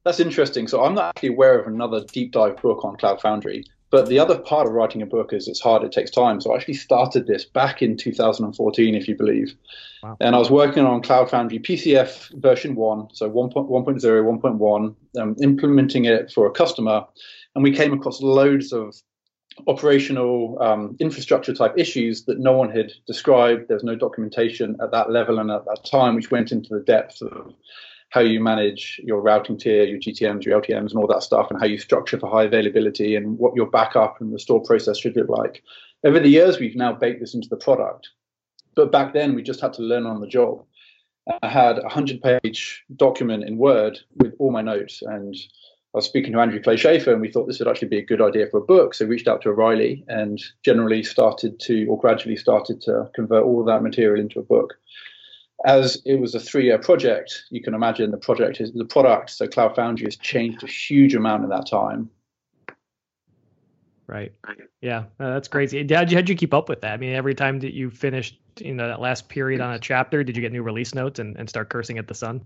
[0.05, 0.68] that's interesting.
[0.68, 3.64] So I'm not actually aware of another deep dive book on Cloud Foundry.
[3.94, 6.40] But the other part of writing a book is it's hard, it takes time.
[6.40, 9.55] So I actually started this back in 2014, if you believe.
[10.03, 10.16] Wow.
[10.20, 16.07] And I was working on Cloud Foundry PCF version 1, so 1.0, 1.1, um, implementing
[16.07, 17.05] it for a customer.
[17.55, 18.95] And we came across loads of
[19.69, 23.69] operational um, infrastructure type issues that no one had described.
[23.69, 27.23] There's no documentation at that level and at that time, which went into the depth
[27.23, 27.55] of
[28.11, 31.59] how you manage your routing tier, your GTMs, your LTMs, and all that stuff, and
[31.59, 35.29] how you structure for high availability and what your backup and restore process should look
[35.29, 35.62] like.
[36.05, 38.11] Over the years, we've now baked this into the product.
[38.77, 40.64] But back then, we just had to learn on the job.
[41.43, 45.03] I had a 100 page document in Word with all my notes.
[45.03, 45.35] And
[45.95, 48.05] I was speaking to Andrew Clay Shafer, and we thought this would actually be a
[48.05, 48.95] good idea for a book.
[48.95, 53.45] So we reached out to O'Reilly and generally started to, or gradually started to convert
[53.45, 54.75] all of that material into a book
[55.65, 59.31] as it was a three-year project, you can imagine the project is the product.
[59.31, 62.11] So Cloud Foundry has changed a huge amount in that time.
[64.07, 64.33] Right.
[64.83, 65.79] Yeah, uh, that's crazy.
[65.79, 66.93] How'd you, how'd you keep up with that?
[66.93, 70.23] I mean, every time that you finished, you know, that last period on a chapter,
[70.23, 72.45] did you get new release notes and, and start cursing at the sun?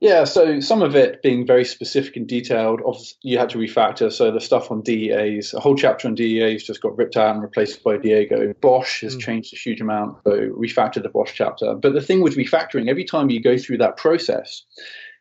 [0.00, 4.10] Yeah, so some of it being very specific and detailed, obviously you had to refactor.
[4.10, 7.42] So the stuff on DEAs, a whole chapter on DEAs just got ripped out and
[7.42, 8.54] replaced by Diego.
[8.62, 9.20] BOSH has Mm.
[9.20, 11.74] changed a huge amount, so refactored the BOSH chapter.
[11.74, 14.64] But the thing with refactoring, every time you go through that process,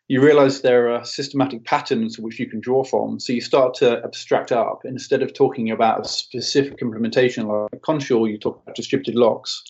[0.07, 3.19] you realize there are systematic patterns which you can draw from.
[3.19, 4.83] So you start to abstract up.
[4.85, 9.61] Instead of talking about a specific implementation like Consul, you talk about distributed locks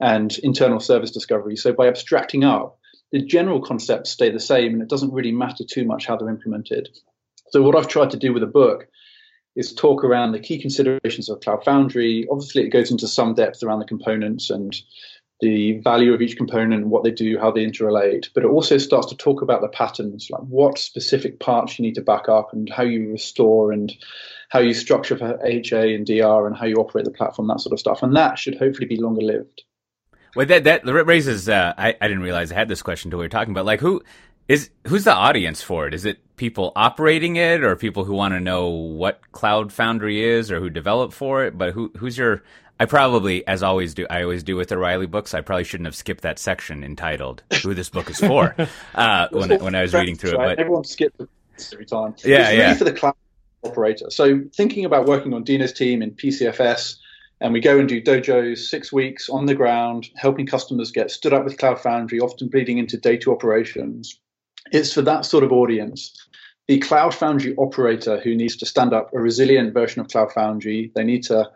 [0.00, 1.56] and internal service discovery.
[1.56, 2.77] So by abstracting up,
[3.12, 6.28] the general concepts stay the same and it doesn't really matter too much how they're
[6.28, 6.88] implemented.
[7.50, 8.86] So what I've tried to do with the book
[9.56, 12.26] is talk around the key considerations of Cloud Foundry.
[12.30, 14.76] Obviously, it goes into some depth around the components and
[15.40, 19.06] the value of each component, what they do, how they interrelate, but it also starts
[19.06, 22.68] to talk about the patterns, like what specific parts you need to back up and
[22.70, 23.94] how you restore and
[24.48, 27.72] how you structure for HA and DR and how you operate the platform, that sort
[27.72, 28.02] of stuff.
[28.02, 29.62] And that should hopefully be longer lived.
[30.34, 31.48] Well, that that raises.
[31.48, 33.80] Uh, I I didn't realize I had this question until we were talking about like
[33.80, 34.02] who
[34.48, 35.94] is who's the audience for it?
[35.94, 40.50] Is it people operating it, or people who want to know what Cloud Foundry is,
[40.50, 41.56] or who develop for it?
[41.56, 42.42] But who who's your?
[42.80, 45.34] I probably, as always do, I always do with the O'Reilly books.
[45.34, 48.54] I probably shouldn't have skipped that section entitled "Who this book is for"
[48.94, 50.36] uh, when I- when I was reading through it.
[50.36, 50.56] Right?
[50.56, 51.20] But everyone skips
[51.72, 52.14] every time.
[52.24, 52.64] Yeah, it's yeah.
[52.66, 53.14] really for the cloud
[53.64, 54.10] operator.
[54.10, 56.96] So thinking about working on Dina's team in PCFS,
[57.40, 61.32] and we go and do dojos six weeks on the ground, helping customers get stood
[61.32, 64.18] up with Cloud Foundry, often bleeding into data operations.
[64.72, 66.14] It's for that sort of audience.
[66.66, 70.92] The Cloud Foundry operator who needs to stand up a resilient version of Cloud Foundry,
[70.94, 71.50] they need to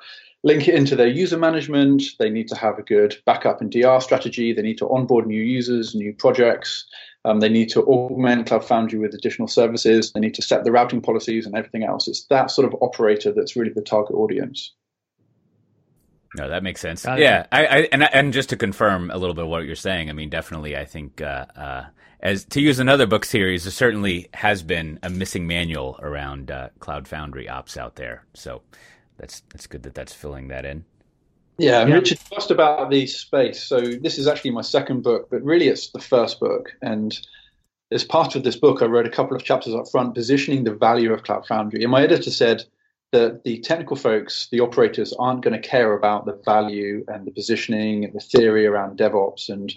[0.44, 2.02] link it into their user management.
[2.18, 4.52] They need to have a good backup and DR strategy.
[4.52, 6.84] They need to onboard new users, new projects.
[7.24, 10.12] Um, they need to augment Cloud Foundry with additional services.
[10.12, 12.08] They need to set the routing policies and everything else.
[12.08, 14.72] It's that sort of operator that's really the target audience.
[16.34, 17.04] No, that makes sense.
[17.04, 17.18] Got.
[17.18, 20.12] Yeah, I, I and and just to confirm a little bit what you're saying, I
[20.12, 21.84] mean, definitely, I think uh, uh,
[22.20, 26.68] as to use another book series, there certainly has been a missing manual around uh,
[26.78, 28.24] Cloud Foundry ops out there.
[28.34, 28.62] So
[29.18, 30.84] that's that's good that that's filling that in.
[31.58, 31.96] Yeah, and Yeah.
[31.96, 33.62] Richard asked about the space.
[33.62, 36.72] So this is actually my second book, but really it's the first book.
[36.80, 37.18] And
[37.90, 40.74] as part of this book, I wrote a couple of chapters up front positioning the
[40.74, 41.82] value of Cloud Foundry.
[41.82, 42.64] And my editor said
[43.12, 47.30] that the technical folks, the operators, aren't going to care about the value and the
[47.30, 49.72] positioning and the theory around DevOps and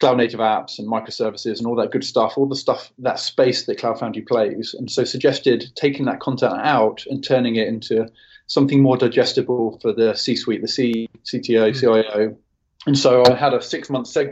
[0.00, 3.66] cloud native apps and microservices and all that good stuff, all the stuff, that space
[3.66, 4.74] that Cloud Foundry plays.
[4.74, 8.08] And so suggested taking that content out and turning it into
[8.46, 11.78] something more digestible for the C-suite, the C, CTO, hmm.
[11.78, 12.36] CIO.
[12.86, 14.30] And so I had a six-month segue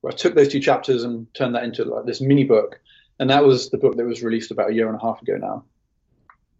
[0.00, 2.80] where I took those two chapters and turned that into like this mini book.
[3.20, 5.36] And that was the book that was released about a year and a half ago
[5.36, 5.64] now.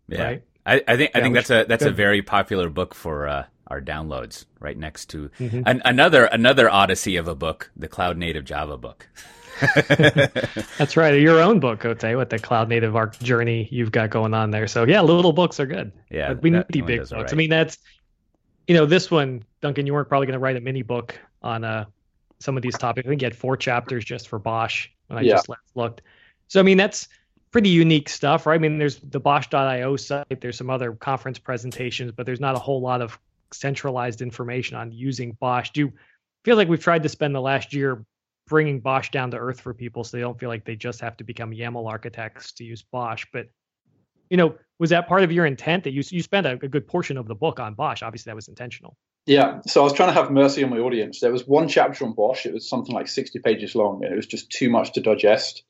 [0.09, 0.43] Yeah, Right.
[0.67, 3.45] I, I think I think which- that's a that's a very popular book for uh,
[3.69, 4.45] our downloads.
[4.61, 5.63] Right next to Mhm.
[5.67, 9.09] an, another another odyssey of a book, the Cloud Native Java book.
[10.79, 11.19] That's right.
[11.21, 14.67] Your own book, Cote, with the cloud native arc journey you've got going on there.
[14.67, 15.93] So yeah, little books are good.
[16.11, 17.33] Yeah, But we need the one big does books.
[17.33, 17.79] all I mean, that's
[18.67, 21.65] you know, this one, Duncan, you weren't probably going to write a mini book on
[21.65, 21.85] uh
[22.39, 23.07] some of these topics.
[23.07, 25.33] I think you had four chapters just for BOSH when I Yeah.
[25.35, 26.03] just last looked.
[26.49, 27.09] So I mean, that's
[27.51, 28.55] pretty unique stuff, right?
[28.55, 32.59] I mean, there's the BOSH.io site, there's some other conference presentations, but there's not a
[32.59, 33.19] whole lot of
[33.53, 35.71] centralized information on using BOSH.
[35.71, 35.93] Do you
[36.45, 38.05] feel like we've tried to spend the last year
[38.47, 41.17] bringing BOSH down to earth for people so they don't feel like they just have
[41.17, 43.27] to become YAML architects to use BOSH?
[43.33, 43.49] But
[44.31, 46.87] you know, was that part of your intent that you you spent a, a good
[46.87, 48.03] portion of the book on BOSH?
[48.03, 48.97] Obviously, that was intentional.
[49.27, 51.19] Yeah, so I was trying to have mercy on my audience.
[51.19, 52.47] There was one chapter on BOSH.
[52.47, 55.65] It was something like 60 pages long, and it was just too much to digest.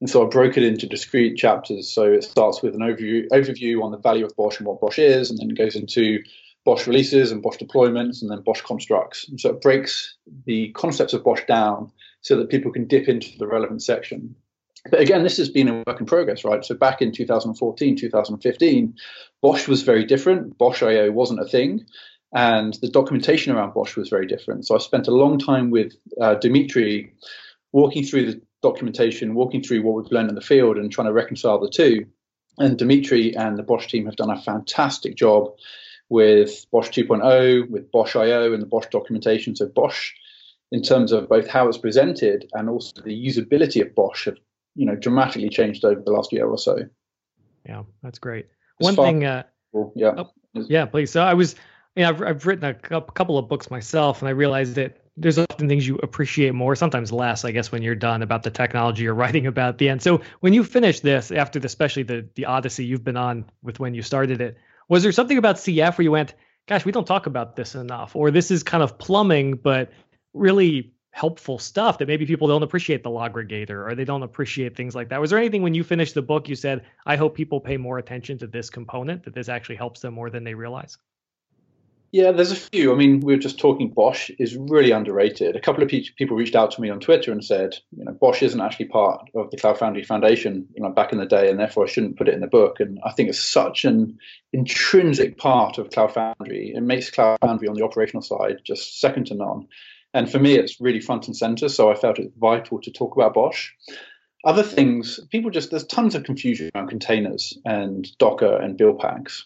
[0.00, 1.90] And so I broke it into discrete chapters.
[1.90, 4.98] So it starts with an overview overview on the value of BOSH and what BOSH
[4.98, 6.22] is, and then goes into
[6.64, 9.28] BOSH releases and BOSH deployments, and then BOSH constructs.
[9.28, 13.38] And so it breaks the concepts of BOSH down so that people can dip into
[13.38, 14.34] the relevant section.
[14.90, 16.64] But again, this has been a work in progress, right?
[16.64, 18.94] So back in 2014, 2015,
[19.42, 20.58] BOSH was very different.
[20.58, 21.86] BOSH IO wasn't a thing
[22.34, 24.66] and the documentation around BOSH was very different.
[24.66, 27.12] So I spent a long time with uh, Dimitri
[27.72, 31.12] walking through the documentation, walking through what we've learned in the field, and trying to
[31.12, 32.06] reconcile the two.
[32.58, 35.54] And Dimitri and the BOSH team have done a fantastic job
[36.08, 39.54] with BOSH 2.0, with BOSH IO, and the BOSH documentation.
[39.54, 40.14] So BOSH,
[40.72, 44.38] in terms of both how it's presented and also the usability of BOSH, have
[44.74, 46.78] you know dramatically changed over the last year or so.
[47.64, 48.46] Yeah, that's great.
[48.78, 49.24] One thing.
[49.24, 49.42] Uh,
[49.94, 50.14] yeah.
[50.16, 51.10] Oh, yeah, please.
[51.10, 51.56] So I was
[51.96, 55.68] yeah, I've, I've written a couple of books myself, and I realized that there's often
[55.68, 59.14] things you appreciate more, sometimes less, I guess, when you're done about the technology you're
[59.22, 60.02] writing about at the end.
[60.02, 63.80] So when you finish this, after the, especially the the odyssey you've been on with
[63.80, 64.56] when you started it,
[64.88, 66.34] was there something about CF where you went,
[66.66, 69.90] "Gosh, we don't talk about this enough," or this is kind of plumbing, but
[70.34, 74.94] really helpful stuff that maybe people don't appreciate the Loggregator or they don't appreciate things
[74.94, 75.18] like that.
[75.18, 77.98] Was there anything when you finished the book you said, "I hope people pay more
[77.98, 80.98] attention to this component that this actually helps them more than they realize"?
[82.16, 82.94] Yeah, there's a few.
[82.94, 85.54] I mean, we were just talking BOSH is really underrated.
[85.54, 88.42] A couple of people reached out to me on Twitter and said, you know, BOSH
[88.42, 91.60] isn't actually part of the Cloud Foundry Foundation, you know, back in the day, and
[91.60, 92.80] therefore I shouldn't put it in the book.
[92.80, 94.16] And I think it's such an
[94.54, 96.72] intrinsic part of Cloud Foundry.
[96.74, 99.66] It makes Cloud Foundry on the operational side just second to none.
[100.14, 101.68] And for me, it's really front and center.
[101.68, 103.74] So I felt it vital to talk about BOSH.
[104.42, 109.44] Other things, people just, there's tons of confusion around containers and Docker and build packs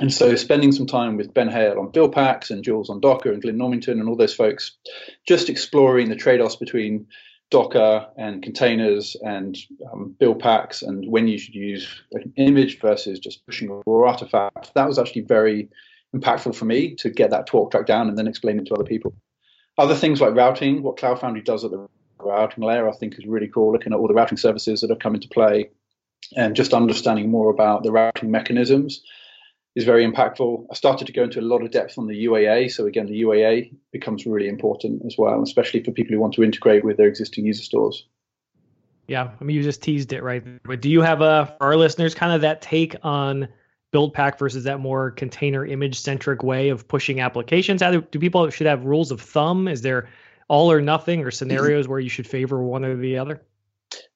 [0.00, 3.40] and so spending some time with Ben Hale on packs and Jules on Docker and
[3.40, 4.76] Glyn Normington and all those folks,
[5.26, 7.06] just exploring the trade-offs between
[7.50, 9.56] Docker and containers and
[9.92, 14.72] um, packs and when you should use an image versus just pushing a raw artifact.
[14.74, 15.68] That was actually very
[16.14, 18.84] impactful for me to get that talk track down and then explain it to other
[18.84, 19.14] people.
[19.78, 23.26] Other things like routing, what Cloud Foundry does at the routing layer, I think is
[23.26, 25.70] really cool, looking at all the routing services that have come into play
[26.36, 29.02] and just understanding more about the routing mechanisms
[29.74, 30.66] is very impactful.
[30.70, 32.70] I started to go into a lot of depth on the UAA.
[32.70, 36.44] So again, the UAA becomes really important as well, especially for people who want to
[36.44, 38.06] integrate with their existing user stores.
[39.06, 40.42] Yeah, I mean, you just teased it right.
[40.62, 43.48] But do you have a for our listeners kind of that take on
[43.90, 47.80] build pack versus that more container image centric way of pushing applications?
[47.80, 49.68] Do, do people should have rules of thumb?
[49.68, 50.08] Is there
[50.48, 53.42] all or nothing or scenarios where you should favor one or the other?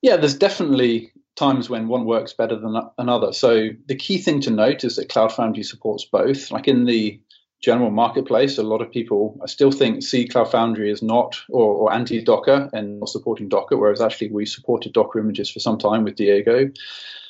[0.01, 3.33] Yeah, there's definitely times when one works better than another.
[3.33, 6.51] So the key thing to note is that Cloud Foundry supports both.
[6.51, 7.21] Like in the
[7.61, 11.75] general marketplace, a lot of people I still think C Cloud Foundry is not or,
[11.75, 15.79] or anti Docker and not supporting Docker, whereas actually we supported Docker images for some
[15.79, 16.71] time with Diego.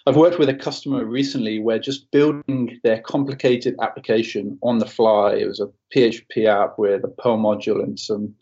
[0.07, 5.35] I've worked with a customer recently where just building their complicated application on the fly,
[5.35, 8.35] it was a PHP app with a Perl module and some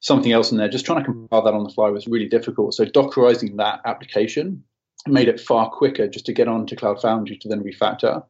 [0.00, 2.74] something else in there, just trying to compile that on the fly was really difficult.
[2.74, 4.62] So Dockerizing that application
[5.06, 8.24] made it far quicker just to get onto Cloud Foundry to then refactor.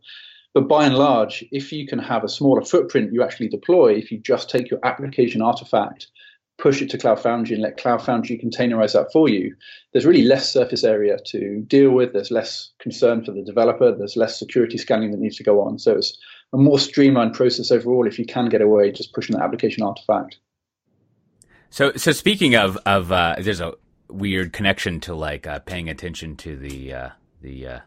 [0.55, 4.13] But by and large, if you can have a smaller footprint you actually deploy, if
[4.13, 6.07] you just take your application artifact,
[6.59, 9.57] push it to Cloud Foundry and let Cloud Foundry containerize that for you,
[9.93, 12.13] there's really less surface area to deal with.
[12.13, 13.93] There's less concern for the developer.
[13.93, 15.81] There's less security scanning that needs to go on.
[15.81, 16.17] So it's
[16.53, 20.39] a more streamlined process overall if you can get away just pushing that application artifact.
[21.71, 23.75] So, so speaking of of, uh, there's a
[24.09, 27.09] weird connection to like uh, paying attention to the uh,
[27.41, 27.81] the uh,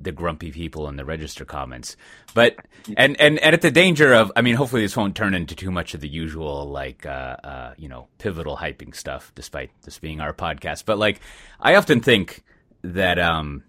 [0.00, 1.96] the grumpy people in the register comments.
[2.34, 2.56] But
[2.96, 5.70] and, and and at the danger of, I mean, hopefully this won't turn into too
[5.70, 10.20] much of the usual like uh, uh, you know pivotal hyping stuff, despite this being
[10.20, 10.84] our podcast.
[10.84, 11.20] But like,
[11.60, 12.44] I often think
[12.82, 13.64] that um.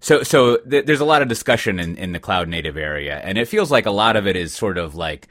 [0.00, 3.38] So, so th- there's a lot of discussion in, in the cloud native area, and
[3.38, 5.28] it feels like a lot of it is sort of like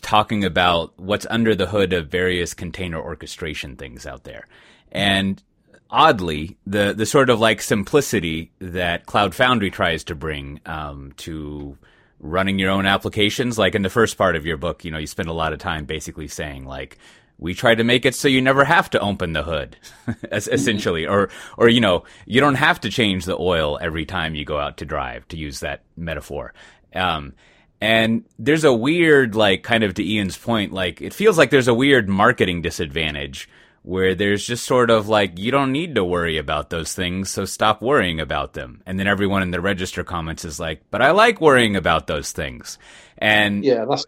[0.00, 4.46] talking about what's under the hood of various container orchestration things out there.
[4.90, 5.42] And
[5.90, 11.76] oddly, the the sort of like simplicity that Cloud Foundry tries to bring um, to
[12.20, 15.06] running your own applications, like in the first part of your book, you know, you
[15.06, 16.98] spend a lot of time basically saying like
[17.38, 19.76] we try to make it so you never have to open the hood,
[20.32, 24.44] essentially, or or you know you don't have to change the oil every time you
[24.44, 26.52] go out to drive, to use that metaphor.
[26.94, 27.34] Um,
[27.80, 31.68] and there's a weird, like, kind of to Ian's point, like it feels like there's
[31.68, 33.48] a weird marketing disadvantage
[33.82, 37.44] where there's just sort of like you don't need to worry about those things, so
[37.44, 38.82] stop worrying about them.
[38.84, 42.32] And then everyone in the register comments is like, "But I like worrying about those
[42.32, 42.78] things."
[43.16, 44.04] And yeah, that's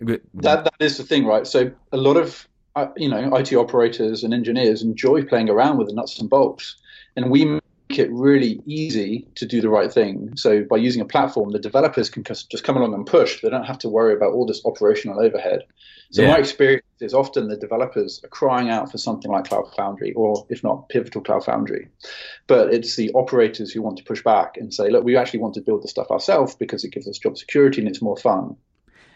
[0.00, 1.46] that that is the thing, right?
[1.46, 5.88] So a lot of uh, you know IT operators and engineers enjoy playing around with
[5.88, 6.76] the nuts and bolts,
[7.16, 7.60] and we
[7.98, 10.36] it really easy to do the right thing.
[10.36, 13.40] So by using a platform, the developers can just come along and push.
[13.40, 15.64] They don't have to worry about all this operational overhead.
[16.10, 16.28] So yeah.
[16.28, 20.46] my experience is often the developers are crying out for something like Cloud Foundry, or
[20.48, 21.88] if not Pivotal Cloud Foundry,
[22.46, 25.54] but it's the operators who want to push back and say, look, we actually want
[25.54, 28.56] to build the stuff ourselves because it gives us job security and it's more fun.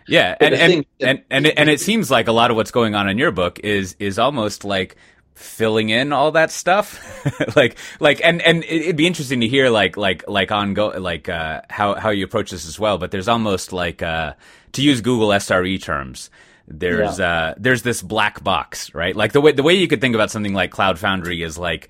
[0.09, 2.71] Yeah, and and, thing, and and it, and it seems like a lot of what's
[2.71, 4.97] going on in your book is is almost like
[5.39, 7.01] filling in all that stuff
[7.57, 11.29] like like and and it'd be interesting to hear like like like on go like
[11.29, 14.33] uh how how you approach this as well but there's almost like uh
[14.73, 16.29] to use google sre terms
[16.67, 17.33] there's yeah.
[17.33, 20.29] uh there's this black box right like the way the way you could think about
[20.29, 21.89] something like cloud foundry is like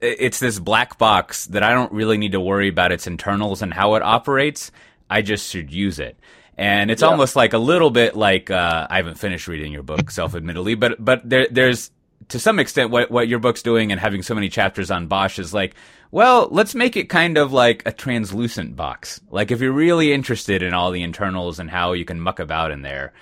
[0.00, 3.74] it's this black box that i don't really need to worry about its internals and
[3.74, 4.70] how it operates
[5.10, 6.16] i just should use it
[6.56, 7.08] and it's yeah.
[7.08, 11.02] almost like a little bit like uh, I haven't finished reading your book, self-admittedly, but
[11.02, 11.90] but there, there's
[12.28, 15.38] to some extent what what your book's doing and having so many chapters on BOSH
[15.38, 15.74] is like,
[16.10, 19.20] well, let's make it kind of like a translucent box.
[19.30, 22.70] Like if you're really interested in all the internals and how you can muck about
[22.70, 23.12] in there,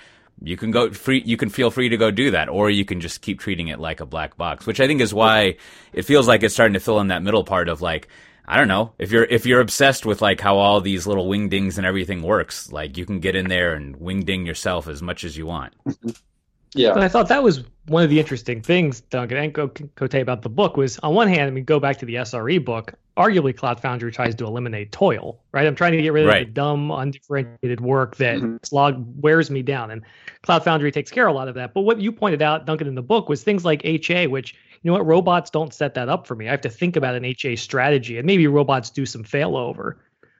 [0.43, 1.21] you can go free.
[1.25, 3.79] You can feel free to go do that, or you can just keep treating it
[3.79, 5.57] like a black box, which I think is why
[5.93, 8.07] it feels like it's starting to fill in that middle part of like
[8.45, 11.77] I don't know if you're if you're obsessed with like how all these little wingdings
[11.77, 15.37] and everything works, like you can get in there and wingding yourself as much as
[15.37, 15.73] you want.
[16.73, 20.41] Yeah, but I thought that was one of the interesting things, Duncan and Cote about
[20.41, 22.93] the book was on one hand, I mean, go back to the SRE book.
[23.17, 25.67] Arguably, Cloud Foundry tries to eliminate toil, right?
[25.67, 26.47] I'm trying to get rid of right.
[26.47, 28.55] the dumb, undifferentiated work that mm-hmm.
[28.63, 30.01] slog wears me down, and
[30.43, 31.73] Cloud Foundry takes care of a lot of that.
[31.73, 34.89] But what you pointed out, Duncan, in the book was things like HA, which you
[34.89, 35.05] know what?
[35.05, 36.47] Robots don't set that up for me.
[36.47, 39.95] I have to think about an HA strategy, and maybe robots do some failover,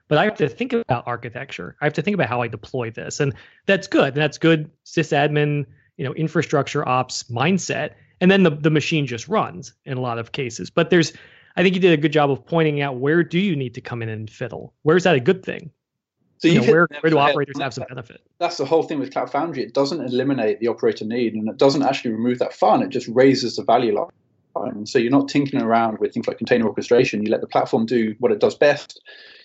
[0.08, 1.76] but I have to think about architecture.
[1.80, 3.34] I have to think about how I deploy this, and
[3.66, 4.14] that's good.
[4.14, 5.66] And that's good sysadmin,
[5.96, 7.92] you know, infrastructure ops mindset.
[8.20, 10.70] And then the the machine just runs in a lot of cases.
[10.70, 11.12] But there's,
[11.56, 13.80] I think you did a good job of pointing out where do you need to
[13.80, 14.74] come in and fiddle?
[14.82, 15.70] Where's that a good thing?
[16.42, 18.20] So you, know, where, where do operators have some benefit?
[18.40, 19.62] That's the whole thing with Cloud Foundry.
[19.62, 22.82] It doesn't eliminate the operator need and it doesn't actually remove that fun.
[22.82, 24.84] It just raises the value line.
[24.84, 27.24] So you're not tinkering around with things like container orchestration.
[27.24, 29.00] You let the platform do what it does best.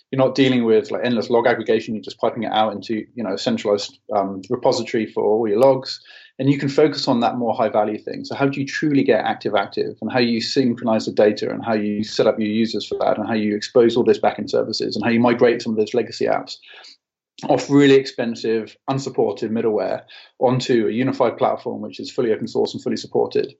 [0.10, 1.93] You're not dealing with like endless log aggregation.
[1.93, 5.60] You're just piping it out into you know a centralized um, repository for all your
[5.60, 6.02] logs,
[6.40, 8.24] and you can focus on that more high value thing.
[8.26, 11.64] So how do you truly get active active, and how you synchronize the data, and
[11.64, 14.50] how you set up your users for that, and how you expose all those backend
[14.50, 16.58] services, and how you migrate some of those legacy apps
[17.44, 20.02] off really expensive, unsupported middleware
[20.40, 23.54] onto a unified platform which is fully open source and fully supported.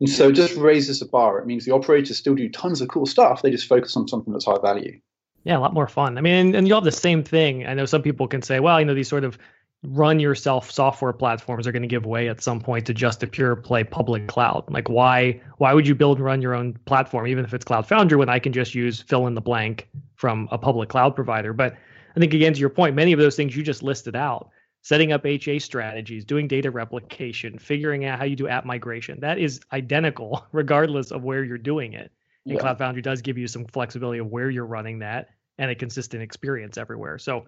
[0.00, 1.38] And so it just raises the bar.
[1.38, 3.42] It means the operators still do tons of cool stuff.
[3.42, 5.00] They just focus on something that's high value.
[5.44, 6.18] Yeah, a lot more fun.
[6.18, 7.66] I mean, and, and you'll have the same thing.
[7.66, 9.38] I know some people can say, well, you know, these sort of
[9.82, 13.26] run yourself software platforms are going to give way at some point to just a
[13.26, 14.64] pure play public cloud.
[14.68, 17.86] Like why why would you build and run your own platform even if it's Cloud
[17.86, 21.52] Foundry when I can just use fill in the blank from a public cloud provider?
[21.52, 21.76] But
[22.16, 24.50] I think again to your point, many of those things you just listed out
[24.86, 29.18] setting up HA strategies, doing data replication, figuring out how you do app migration.
[29.18, 32.12] That is identical regardless of where you're doing it.
[32.44, 32.60] And yeah.
[32.60, 36.22] Cloud Foundry does give you some flexibility of where you're running that and a consistent
[36.22, 37.18] experience everywhere.
[37.18, 37.46] So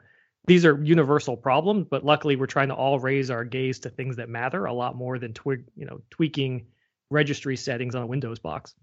[0.48, 4.16] these are universal problems, but luckily we're trying to all raise our gaze to things
[4.16, 6.66] that matter a lot more than twig, you know, tweaking
[7.10, 8.74] registry settings on a Windows box.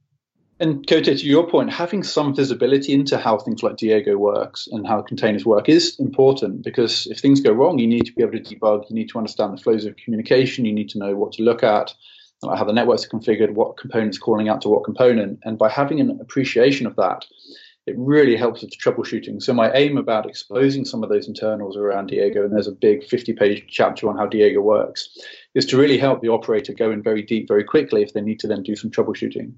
[0.60, 4.88] And Cote, to your point, having some visibility into how things like Diego works and
[4.88, 8.40] how containers work is important because if things go wrong, you need to be able
[8.40, 8.90] to debug.
[8.90, 10.64] You need to understand the flows of communication.
[10.64, 11.94] You need to know what to look at,
[12.42, 15.40] how the networks are configured, what components calling out to what component.
[15.44, 17.26] And by having an appreciation of that,
[17.86, 19.42] it really helps with the troubleshooting.
[19.42, 23.02] So my aim about exposing some of those internals around Diego, and there's a big
[23.02, 25.16] 50-page chapter on how Diego works,
[25.54, 28.40] is to really help the operator go in very deep very quickly if they need
[28.40, 29.54] to then do some troubleshooting.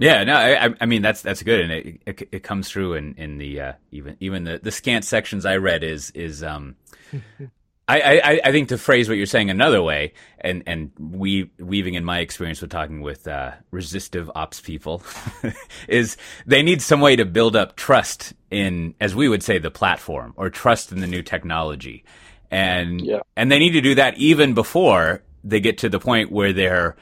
[0.00, 3.14] Yeah, no, I, I mean that's that's good, and it it, it comes through in
[3.14, 6.76] in the uh, even even the, the scant sections I read is is um,
[7.88, 11.94] I, I I think to phrase what you're saying another way, and and we weaving
[11.94, 15.02] in my experience with talking with uh, resistive ops people,
[15.88, 19.70] is they need some way to build up trust in, as we would say, the
[19.70, 22.04] platform or trust in the new technology,
[22.50, 23.20] and yeah.
[23.36, 26.94] and they need to do that even before they get to the point where they're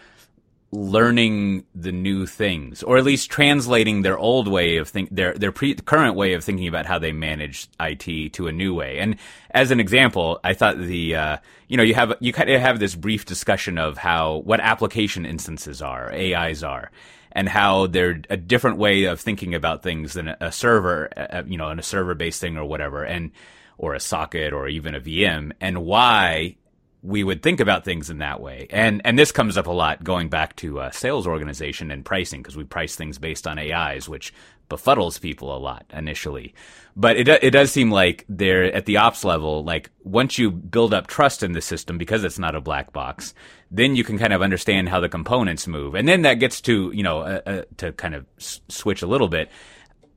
[0.72, 5.52] learning the new things, or at least translating their old way of think their their
[5.52, 8.98] pre- current way of thinking about how they manage IT to a new way.
[8.98, 9.16] And
[9.50, 11.36] as an example, I thought the uh,
[11.68, 15.24] you know you have you kind of have this brief discussion of how what application
[15.24, 16.90] instances are, AIs are.
[17.32, 21.58] And how they're a different way of thinking about things than a server, uh, you
[21.58, 23.30] know, in a server-based thing or whatever, and
[23.76, 26.56] or a socket or even a VM, and why
[27.06, 28.66] we would think about things in that way.
[28.70, 32.42] And and this comes up a lot going back to uh, sales organization and pricing
[32.42, 34.34] because we price things based on AIs, which
[34.68, 36.52] befuddles people a lot initially.
[36.96, 39.62] But it it does seem like they're at the ops level.
[39.62, 43.34] Like once you build up trust in the system because it's not a black box,
[43.70, 46.90] then you can kind of understand how the components move, and then that gets to
[46.92, 49.48] you know uh, uh, to kind of s- switch a little bit.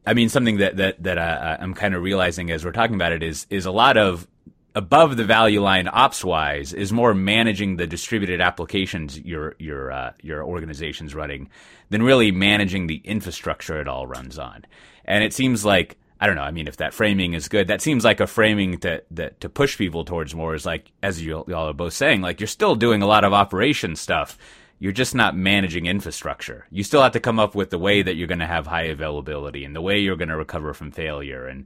[0.08, 3.12] I mean, something that that that uh, I'm kind of realizing as we're talking about
[3.12, 4.28] it is is a lot of
[4.76, 10.14] above the value line ops wise is more managing the distributed applications your your uh,
[10.22, 11.50] your organization's running
[11.90, 14.66] than really managing the infrastructure it all runs on.
[15.06, 16.44] And it seems like I don't know.
[16.44, 19.50] I mean, if that framing is good, that seems like a framing that that to
[19.50, 22.76] push people towards more is like as you all are both saying, like you're still
[22.76, 24.38] doing a lot of operation stuff.
[24.82, 26.66] You're just not managing infrastructure.
[26.72, 28.84] You still have to come up with the way that you're going to have high
[28.84, 31.66] availability and the way you're going to recover from failure and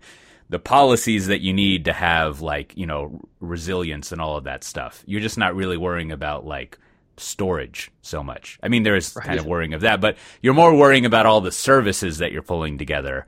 [0.49, 4.63] the policies that you need to have like you know resilience and all of that
[4.63, 5.03] stuff.
[5.05, 6.77] You're just not really worrying about like
[7.17, 8.59] storage so much.
[8.61, 9.25] I mean there's right.
[9.25, 12.41] kind of worrying of that but you're more worrying about all the services that you're
[12.41, 13.25] pulling together.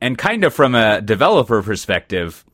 [0.00, 2.44] And kind of from a developer perspective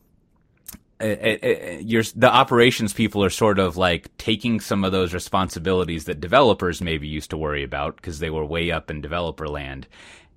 [0.98, 4.92] eh, eh, eh, it, it, the operations people are sort of like taking some of
[4.92, 9.00] those responsibilities that developers maybe used to worry about because they were way up in
[9.00, 9.86] developer land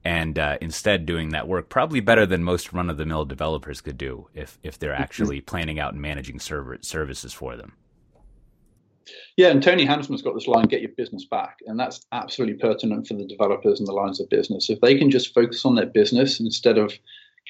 [0.04, 3.82] and uh, instead doing that work probably better than most run of the mill developers
[3.82, 5.04] could do if if they're mm-hmm.
[5.04, 7.74] actually planning out and managing server services for them.
[9.38, 11.60] Yeah, and Tony Hansman's got this line, get your business back.
[11.66, 14.70] And that's absolutely pertinent for the developers and the lines of business.
[14.70, 16.94] If they can just focus on their business instead of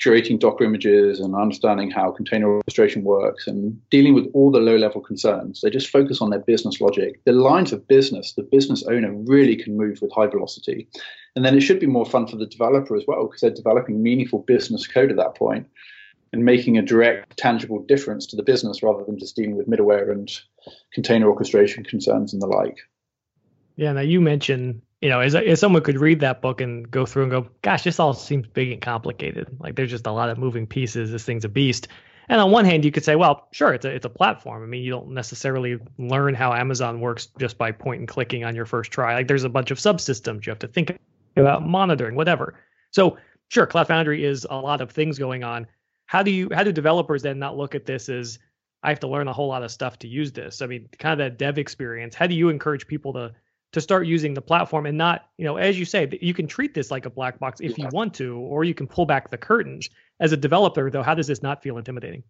[0.03, 4.77] curating Docker images and understanding how container orchestration works and dealing with all the low
[4.77, 5.61] level concerns.
[5.61, 7.19] They just focus on their business logic.
[7.25, 10.87] The lines of business, the business owner really can move with high velocity.
[11.35, 14.01] And then it should be more fun for the developer as well because they're developing
[14.01, 15.67] meaningful business code at that point
[16.33, 20.11] and making a direct, tangible difference to the business rather than just dealing with middleware
[20.11, 20.29] and
[20.93, 22.77] container orchestration concerns and the like.
[23.75, 27.05] Yeah, now you mentioned you know, as, as someone could read that book and go
[27.05, 29.47] through and go, gosh, this all seems big and complicated.
[29.59, 31.11] Like there's just a lot of moving pieces.
[31.11, 31.87] This thing's a beast.
[32.27, 34.61] And on one hand, you could say, well, sure, it's a it's a platform.
[34.61, 38.55] I mean, you don't necessarily learn how Amazon works just by point and clicking on
[38.55, 39.15] your first try.
[39.15, 40.95] Like there's a bunch of subsystems you have to think
[41.35, 42.55] about monitoring, whatever.
[42.91, 43.17] So
[43.49, 45.67] sure, Cloud Foundry is a lot of things going on.
[46.05, 48.39] How do you how do developers then not look at this as
[48.81, 50.61] I have to learn a whole lot of stuff to use this?
[50.61, 52.15] I mean, kind of that dev experience.
[52.15, 53.33] How do you encourage people to
[53.71, 56.73] to start using the platform and not, you know, as you say, you can treat
[56.73, 57.85] this like a black box if yeah.
[57.85, 59.89] you want to, or you can pull back the curtains.
[60.19, 62.23] As a developer, though, how does this not feel intimidating?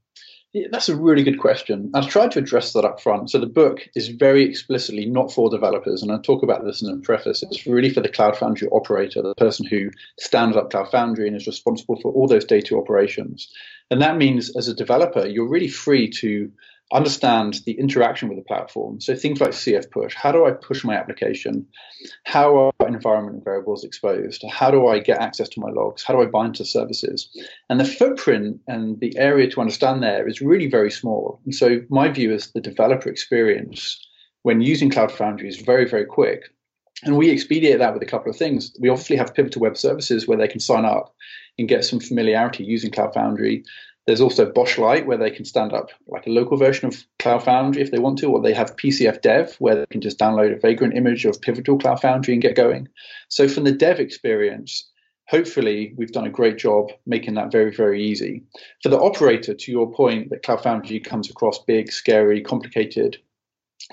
[0.51, 1.91] Yeah, that's a really good question.
[1.93, 3.29] I've tried to address that up front.
[3.29, 6.89] So the book is very explicitly not for developers, and I talk about this in
[6.89, 7.43] the preface.
[7.43, 11.37] It's really for the Cloud Foundry operator, the person who stands up Cloud Foundry and
[11.37, 13.47] is responsible for all those data operations.
[13.91, 16.51] And that means, as a developer, you're really free to
[16.91, 18.99] understand the interaction with the platform.
[18.99, 20.15] So things like CF push.
[20.15, 21.67] How do I push my application?
[22.25, 24.43] How are environment variables exposed?
[24.49, 26.03] How do I get access to my logs?
[26.03, 27.29] How do I bind to services?
[27.69, 31.39] And the footprint and the area to understand there is really very small.
[31.45, 33.99] And so my view is the developer experience
[34.41, 36.43] when using Cloud Foundry is very, very quick.
[37.03, 38.75] And we expedite that with a couple of things.
[38.79, 41.13] We obviously have Pivotal Web Services where they can sign up
[41.57, 43.63] and get some familiarity using Cloud Foundry.
[44.09, 47.43] There's also BOSH Lite, where they can stand up like a local version of Cloud
[47.43, 50.51] Foundry if they want to, or they have PCF Dev, where they can just download
[50.51, 52.87] a vagrant image of Pivotal Cloud Foundry and get going.
[53.27, 54.89] So, from the dev experience,
[55.27, 58.41] hopefully we've done a great job making that very, very easy.
[58.81, 63.17] For the operator, to your point, that Cloud Foundry comes across big, scary, complicated,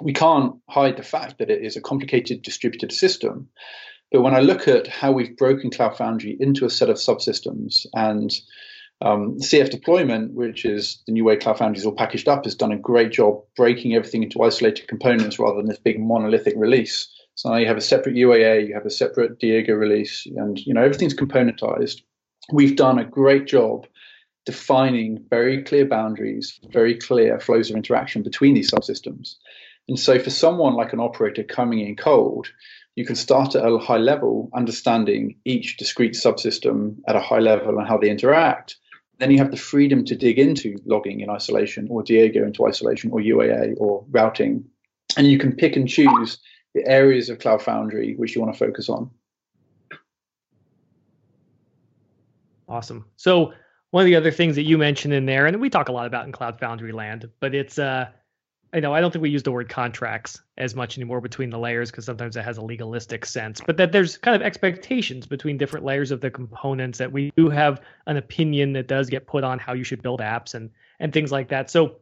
[0.01, 3.51] we can't hide the fact that it is a complicated distributed system.
[4.11, 7.85] But when I look at how we've broken Cloud Foundry into a set of subsystems
[7.93, 8.35] and
[9.03, 12.55] um, CF deployment, which is the new way Cloud Foundry is all packaged up, has
[12.55, 17.09] done a great job breaking everything into isolated components rather than this big monolithic release.
[17.35, 20.73] So now you have a separate UAA, you have a separate Diego release, and you
[20.73, 22.01] know everything's componentized.
[22.53, 23.87] We've done a great job
[24.47, 29.35] defining very clear boundaries, very clear flows of interaction between these subsystems.
[29.89, 32.49] And so for someone like an operator coming in cold,
[32.95, 37.79] you can start at a high level, understanding each discrete subsystem at a high level
[37.79, 38.77] and how they interact.
[39.19, 43.11] Then you have the freedom to dig into logging in isolation or Diego into isolation
[43.11, 44.65] or UAA or routing
[45.17, 46.39] and you can pick and choose
[46.75, 49.11] the areas of Cloud Foundry which you want to focus on.
[52.69, 53.07] Awesome.
[53.17, 53.53] So
[53.91, 56.07] one of the other things that you mentioned in there, and we talk a lot
[56.07, 58.09] about in Cloud Foundry land, but it's uh
[58.77, 61.59] I know I don't think we use the word contracts as much anymore between the
[61.59, 65.57] layers because sometimes it has a legalistic sense, but that there's kind of expectations between
[65.57, 69.45] different layers of the components that we do have an opinion that does get put
[69.45, 70.69] on how you should build apps and
[71.01, 71.71] and things like that.
[71.71, 71.97] So,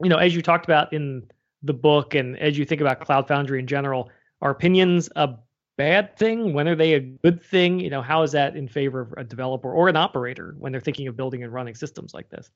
[0.00, 1.24] you know, as you talked about in
[1.64, 4.08] the book and as you think about Cloud Foundry in general,
[4.40, 5.30] are opinions a
[5.76, 6.52] bad thing?
[6.52, 7.80] When are they a good thing?
[7.80, 10.80] You know, how is that in favor of a developer or an operator when they're
[10.80, 12.50] thinking of building and running systems like this?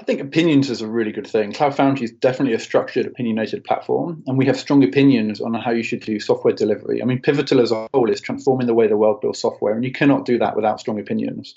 [0.00, 1.52] I think opinions is a really good thing.
[1.52, 5.70] Cloud Foundry is definitely a structured, opinionated platform, and we have strong opinions on how
[5.70, 7.00] you should do software delivery.
[7.00, 9.84] I mean, Pivotal as a whole is transforming the way the world builds software, and
[9.84, 11.54] you cannot do that without strong opinions.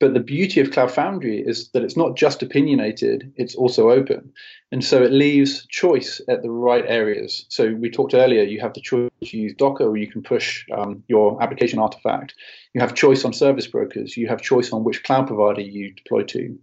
[0.00, 4.32] But the beauty of Cloud Foundry is that it's not just opinionated, it's also open.
[4.70, 7.44] And so it leaves choice at the right areas.
[7.48, 10.64] So we talked earlier, you have the choice to use Docker or you can push
[10.72, 12.34] um, your application artifact.
[12.74, 14.16] You have choice on service brokers.
[14.16, 16.56] You have choice on which cloud provider you deploy to.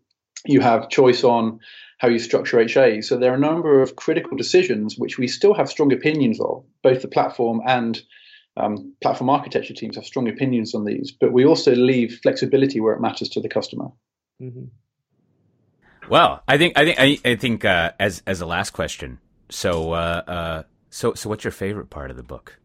[0.46, 1.60] You have choice on
[1.98, 3.02] how you structure HA.
[3.02, 6.66] So there are a number of critical decisions which we still have strong opinions of,
[6.84, 8.02] both the platform and
[8.58, 12.94] um, platform architecture teams have strong opinions on these, but we also leave flexibility where
[12.94, 13.88] it matters to the customer.
[14.42, 14.66] Mm-hmm.
[16.10, 19.20] Well, I think I think I, I think uh, as as a last question.
[19.50, 22.60] So uh, uh, so so what's your favorite part of the book?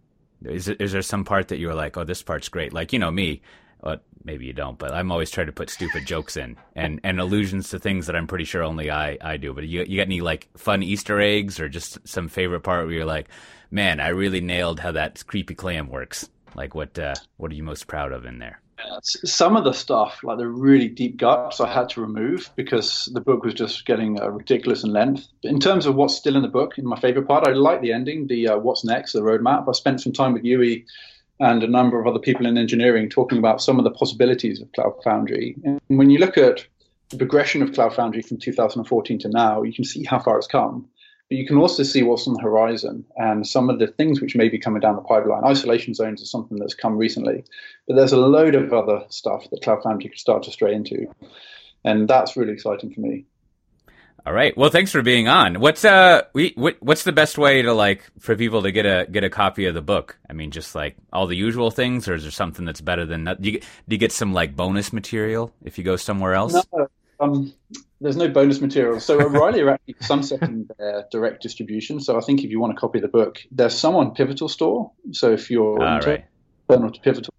[0.45, 2.73] Is it, is there some part that you're like, oh, this part's great?
[2.73, 3.41] Like you know me,
[3.83, 7.21] well, maybe you don't, but I'm always trying to put stupid jokes in and, and
[7.21, 9.53] allusions to things that I'm pretty sure only I, I do.
[9.53, 12.95] But you you got any like fun Easter eggs or just some favorite part where
[12.95, 13.29] you're like,
[13.71, 16.29] man, I really nailed how that creepy clam works.
[16.55, 18.61] Like, what uh, what are you most proud of in there?
[19.03, 23.21] Some of the stuff, like the really deep guts, I had to remove because the
[23.21, 25.29] book was just getting uh, ridiculous in length.
[25.43, 27.93] In terms of what's still in the book, in my favorite part, I like the
[27.93, 29.69] ending, the uh, what's next, the roadmap.
[29.69, 30.87] I spent some time with Yui
[31.41, 34.71] and a number of other people in engineering talking about some of the possibilities of
[34.73, 35.57] Cloud Foundry.
[35.65, 36.67] And when you look at
[37.09, 40.47] the progression of Cloud Foundry from 2014 to now, you can see how far it's
[40.47, 40.87] come.
[41.31, 44.37] But you can also see what's on the horizon and some of the things which
[44.37, 45.45] may be coming down the pipeline.
[45.45, 47.45] Isolation zones is something that's come recently,
[47.87, 51.07] but there's a load of other stuff that Cloud Foundry could start to stray into.
[51.85, 53.25] And that's really exciting for me.
[54.27, 54.57] All right.
[54.57, 55.61] Well, thanks for being on.
[55.61, 59.07] What's uh, we, what, what's the best way to like for people to get a
[59.11, 60.19] get a copy of the book?
[60.29, 63.25] I mean, just like all the usual things, or is there something that's better than
[63.25, 63.41] that?
[63.41, 66.55] Do you, do you get some like bonus material if you go somewhere else?
[66.73, 67.53] No, um,
[68.01, 69.01] there's no bonus material.
[69.01, 72.01] So O'Reilly are actually sunsetting their direct distribution.
[72.01, 74.49] So I think if you want a copy of the book, there's some on Pivotal
[74.49, 74.91] Store.
[75.13, 76.25] So if you're right.
[76.69, 77.33] to Pivotal,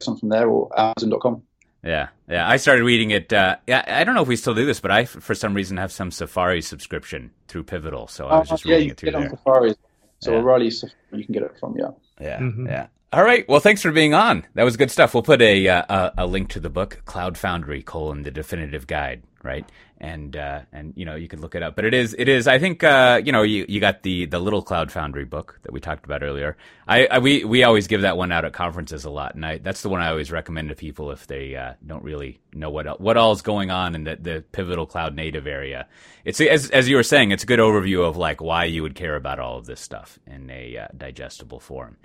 [0.00, 1.42] something there or Amazon.com.
[1.82, 2.48] Yeah, yeah.
[2.48, 3.32] I started reading it.
[3.32, 5.78] Uh, yeah, I don't know if we still do this, but I, for some reason,
[5.78, 9.12] have some Safari subscription through Pivotal, so I was just uh, yeah, reading it through
[9.12, 9.22] there.
[9.22, 9.74] Yeah, Safari.
[10.20, 10.38] So yeah.
[10.38, 10.70] O'Reilly,
[11.12, 11.76] you can get it from.
[11.78, 11.90] Yeah.
[12.20, 12.38] Yeah.
[12.38, 12.66] Mm-hmm.
[12.66, 12.86] Yeah.
[13.12, 13.48] All right.
[13.48, 14.46] Well, thanks for being on.
[14.54, 15.14] That was good stuff.
[15.14, 19.22] We'll put a uh, a, link to the book Cloud Foundry: colon the definitive guide
[19.42, 19.68] right?
[19.98, 22.48] And uh, and you know you can look it up, but it is it is
[22.48, 25.72] I think uh, you know you, you got the the little Cloud Foundry book that
[25.72, 26.56] we talked about earlier.
[26.88, 29.58] I, I we we always give that one out at conferences a lot, and I,
[29.58, 32.98] that's the one I always recommend to people if they uh, don't really know what
[32.98, 35.86] what all is going on in the the pivotal cloud native area.
[36.24, 38.94] It's as as you were saying, it's a good overview of like why you would
[38.94, 41.98] care about all of this stuff in a uh, digestible form.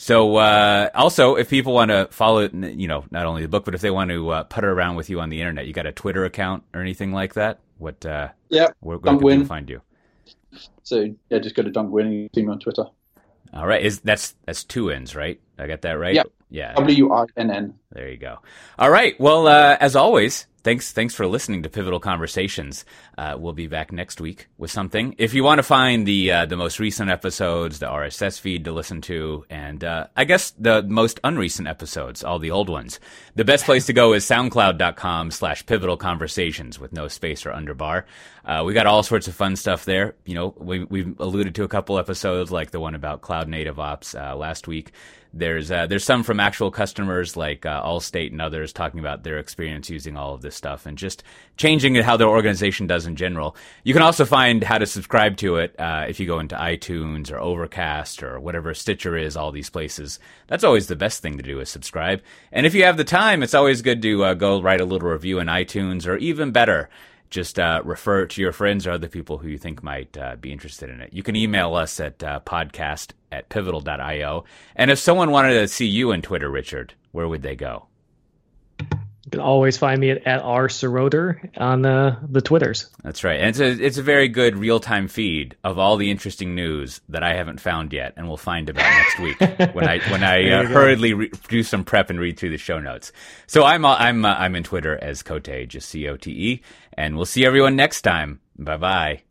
[0.00, 3.74] So uh, also, if people want to follow, you know, not only the book, but
[3.74, 5.92] if they want to uh, putter around with you on the internet, you got a
[5.92, 7.60] Twitter account or anything like that?
[7.76, 8.06] What?
[8.06, 8.68] Uh, yeah.
[8.80, 9.82] Where, where can people find you?
[10.84, 12.86] So yeah, just go to Dunk Win and see me on Twitter.
[13.52, 15.38] All right, is that's that's two N's, right?
[15.58, 16.14] I got that right.
[16.14, 16.22] Yeah.
[16.50, 16.74] Yeah.
[16.74, 17.74] W R N N.
[17.92, 18.38] There you go.
[18.78, 19.18] All right.
[19.18, 22.84] Well, uh, as always, thanks thanks for listening to Pivotal Conversations.
[23.16, 25.14] Uh, we'll be back next week with something.
[25.18, 28.72] If you want to find the uh, the most recent episodes, the RSS feed to
[28.72, 32.98] listen to, and uh, I guess the most unrecent episodes, all the old ones,
[33.36, 38.04] the best place to go is SoundCloud.com slash Pivotal Conversations with no space or underbar.
[38.44, 40.14] Uh, we got all sorts of fun stuff there.
[40.24, 43.78] You know, we we've alluded to a couple episodes like the one about cloud native
[43.78, 44.92] ops uh, last week.
[45.32, 49.38] There's uh, there's some from actual customers like uh, Allstate and others talking about their
[49.38, 51.22] experience using all of this stuff and just
[51.56, 53.54] changing how their organization does in general.
[53.84, 57.30] You can also find how to subscribe to it uh, if you go into iTunes
[57.30, 59.36] or Overcast or whatever Stitcher is.
[59.36, 60.18] All these places.
[60.48, 62.22] That's always the best thing to do is subscribe.
[62.50, 65.08] And if you have the time, it's always good to uh, go write a little
[65.08, 66.88] review in iTunes or even better
[67.30, 70.52] just uh, refer to your friends or other people who you think might uh, be
[70.52, 71.12] interested in it.
[71.12, 74.44] You can email us at uh, podcast at pivotal.io.
[74.74, 77.86] And if someone wanted to see you on Twitter, Richard, where would they go?
[79.24, 80.68] You can always find me at, at r
[81.56, 82.88] on uh, the Twitters.
[83.02, 83.38] That's right.
[83.38, 87.02] And it's a it's a very good real time feed of all the interesting news
[87.10, 89.40] that I haven't found yet, and we'll find about next week
[89.74, 92.78] when I when I uh, hurriedly re- do some prep and read through the show
[92.78, 93.12] notes.
[93.46, 96.62] So I'm uh, I'm uh, I'm in Twitter as Cote, just C O T E,
[96.94, 98.40] and we'll see everyone next time.
[98.58, 99.22] Bye bye.